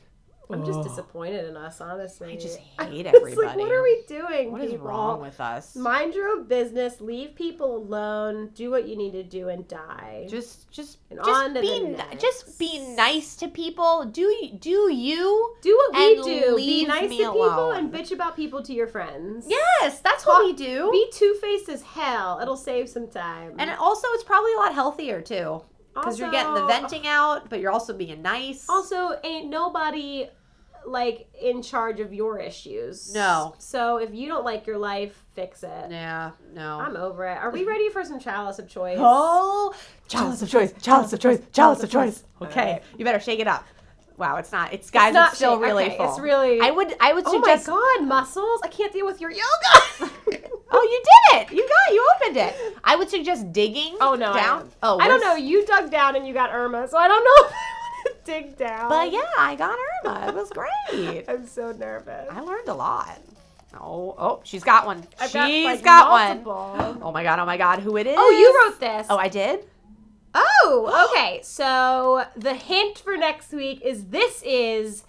[0.50, 2.34] I'm just disappointed in us, honestly.
[2.34, 3.60] I just I'm hate just Like, everybody.
[3.60, 4.52] what are we doing?
[4.52, 4.88] what is people?
[4.88, 7.02] wrong with us Mind your own business.
[7.02, 8.52] Leave people alone.
[8.56, 10.26] Do what you need to do and die.
[10.30, 12.22] just just And just on to be the ni- next.
[12.22, 16.56] just be nice to people do y- do you do what we and do.
[16.56, 17.76] Be leave nice to me people alone.
[17.78, 19.46] and bitch about people to your friends.
[19.50, 22.40] yes that's what we do Be two faced as hell.
[22.42, 23.56] It'll save some time.
[23.60, 25.62] And also, it's probably a lot healthier too,
[26.02, 28.66] because you're getting the venting out, but you're also being nice.
[28.70, 30.30] Also, ain't nobody
[30.86, 33.14] like in charge of your issues.
[33.14, 33.56] No.
[33.58, 35.92] So if you don't like your life, fix it.
[35.92, 36.80] yeah, no.
[36.80, 37.38] I'm over it.
[37.38, 38.98] Are we ready for some chalice of choice?
[39.00, 39.74] oh,
[40.08, 42.24] chalice of choice, chalice of choice, chalice of choice.
[42.42, 42.84] Okay, right.
[42.98, 43.66] you better shake it up.
[44.18, 44.74] Wow, it's not.
[44.74, 45.10] It's guys.
[45.10, 46.10] It's, not still shake- really okay, full.
[46.10, 46.60] It's really.
[46.60, 46.96] I would.
[47.00, 47.70] I would suggest.
[47.70, 48.62] Oh my god, muscles!
[48.64, 50.12] I can't deal with your yoga.
[50.72, 51.04] oh, you
[51.40, 51.56] did it.
[51.56, 51.94] You got.
[51.94, 52.78] You opened it.
[52.84, 53.96] I would suggest digging.
[54.02, 54.60] Oh, no, I down.
[54.60, 54.74] don't.
[54.84, 55.36] oh, I don't know.
[55.36, 58.32] You dug down and you got Irma, so I don't know if I want to
[58.32, 58.90] dig down.
[58.90, 60.28] But yeah, I got Irma.
[60.28, 61.26] It was great.
[61.30, 62.28] I'm so nervous.
[62.32, 63.20] I learned a lot.
[63.80, 65.06] Oh, oh, she's got one.
[65.20, 66.98] I've She's got, like, got one.
[67.02, 67.40] Oh my god.
[67.40, 67.80] Oh my god.
[67.80, 68.16] Who it is?
[68.18, 69.08] Oh, you wrote this.
[69.10, 69.66] Oh, I did.
[70.34, 71.42] Oh, okay.
[71.44, 75.04] So the hint for next week is this is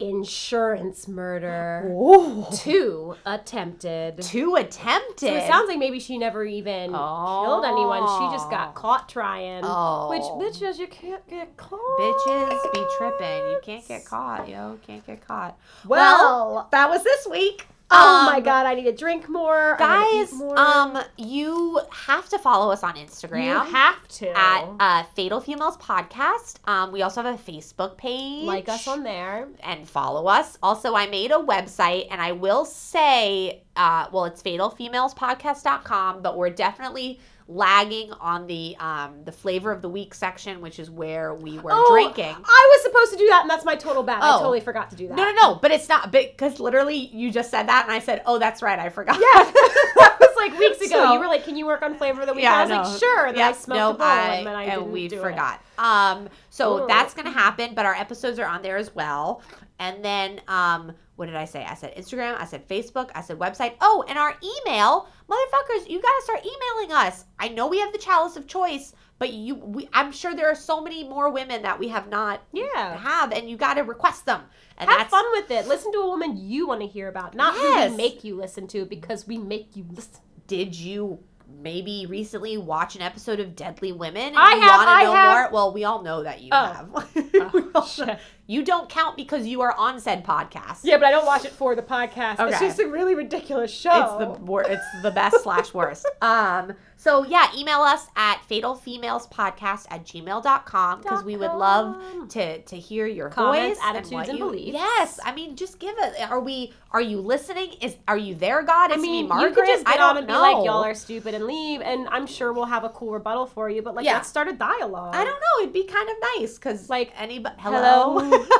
[0.00, 1.88] insurance murder.
[1.90, 2.46] Ooh.
[2.52, 4.22] Two attempted.
[4.22, 5.28] Two attempted.
[5.28, 8.06] So it sounds like maybe she never even killed anyone.
[8.18, 9.60] She just got caught trying.
[9.62, 10.08] Oh.
[10.10, 11.98] Which bitches, you can't get caught.
[11.98, 13.50] Bitches be tripping.
[13.50, 14.78] You can't get caught, yo.
[14.86, 15.58] Can't get caught.
[15.86, 17.66] Well, that was this week.
[17.90, 19.76] Oh Um, my god, I need to drink more.
[19.80, 20.58] I wanna eat Guys, more.
[20.58, 23.44] um, you have to follow us on Instagram.
[23.44, 26.56] you have to at uh, Fatal Females Podcast.
[26.68, 28.44] Um, we also have a Facebook page.
[28.44, 29.48] like us on there.
[29.62, 30.56] and follow us.
[30.62, 36.50] Also, I made a website, and I will say, uh, well, it's fatalfemalespodcast.com, but we're
[36.50, 37.20] definitely
[37.50, 41.72] lagging on the um, the flavor of the week section, which is where we were
[41.74, 42.34] Oh, drinking.
[42.44, 44.22] I was supposed to do that, and that's my total bad.
[44.22, 44.38] I Oh.
[44.38, 45.16] totally forgot to do that.
[45.16, 48.22] No, no, no, but it's not because literally you just said that, and I said,
[48.24, 50.90] "Oh, that's right, I forgot." Yeah, that was like weeks ago.
[51.06, 52.70] So- you were like, "Can you work on flavor of the week?" Yeah, I was
[52.70, 52.82] no.
[52.82, 55.60] like, "Sure." And then I smoked nope, a bowl, and then I and we forgot.
[55.76, 56.86] Um, so Ooh.
[56.86, 59.42] that's gonna happen, but our episodes are on there as well.
[59.80, 61.62] And then, um, what did I say?
[61.66, 62.40] I said Instagram.
[62.40, 63.10] I said Facebook.
[63.14, 63.74] I said website.
[63.82, 67.26] Oh, and our email, motherfuckers, you gotta start emailing us.
[67.38, 70.54] I know we have the chalice of choice, but you, we, I'm sure there are
[70.54, 72.96] so many more women that we have not Yeah.
[72.96, 74.40] have, and you gotta request them.
[74.78, 75.68] And Have fun with it.
[75.68, 78.66] Listen to a woman you want to hear about, not who we make you listen
[78.68, 80.22] to because we make you listen.
[80.46, 81.22] did you
[81.60, 84.22] maybe recently watch an episode of Deadly Women?
[84.28, 85.32] And I you have, I know have.
[85.32, 85.52] more?
[85.52, 86.64] Well, we all know that you Oh.
[86.66, 86.90] have.
[87.52, 88.18] We all know- shit.
[88.46, 90.80] you don't count because you are on said podcast.
[90.82, 92.36] Yeah, but I don't watch it for the podcast.
[92.48, 93.90] It's just a really ridiculous show.
[94.18, 96.06] It's the wor- it's the best slash worst.
[96.22, 102.76] Um so yeah, email us at fatalfemalespodcast at gmail.com because we would love to to
[102.76, 104.72] hear your Comments, voice attitudes, what and you- beliefs.
[104.74, 106.30] Yes, I mean just give it.
[106.30, 106.74] Are we?
[106.92, 107.72] Are you listening?
[107.80, 108.92] Is are you there, God?
[108.92, 109.48] I mean, me, Margaret.
[109.48, 111.80] you could just I get don't on and be like, "Y'all are stupid," and leave,
[111.80, 113.80] and I'm sure we'll have a cool rebuttal for you.
[113.80, 114.14] But like, Yeah.
[114.14, 115.14] let's start a dialogue.
[115.14, 115.62] I don't know.
[115.62, 117.54] It'd be kind of nice because Like, anybody.
[117.60, 118.18] hello?
[118.18, 118.46] Hello.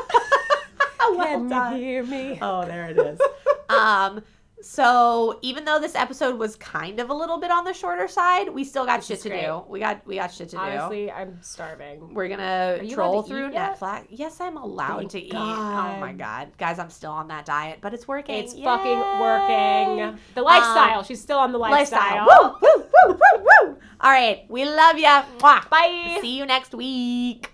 [1.16, 1.76] well Can done.
[1.76, 2.38] you hear me?
[2.40, 3.20] Oh, there it is.
[3.68, 4.22] um,
[4.62, 8.48] so even though this episode was kind of a little bit on the shorter side,
[8.48, 9.42] we still got shit to great.
[9.42, 9.62] do.
[9.68, 10.62] We got we got shit to do.
[10.62, 12.14] Honestly, I'm starving.
[12.14, 13.50] We're gonna troll through?
[13.50, 14.06] Netflix.
[14.10, 15.34] Yes, I'm allowed Thank to eat.
[15.34, 18.36] Oh my god, guys, I'm still on that diet, but it's working.
[18.36, 20.18] It's fucking working.
[20.34, 20.98] The lifestyle.
[21.00, 22.26] Um, She's still on the lifestyle.
[22.26, 22.58] Lifestyle.
[22.62, 23.78] Woo, woo, woo, woo, woo.
[24.00, 25.24] All right, we love ya.
[25.38, 25.68] Mwah.
[25.70, 26.18] Bye.
[26.20, 27.50] See you next week.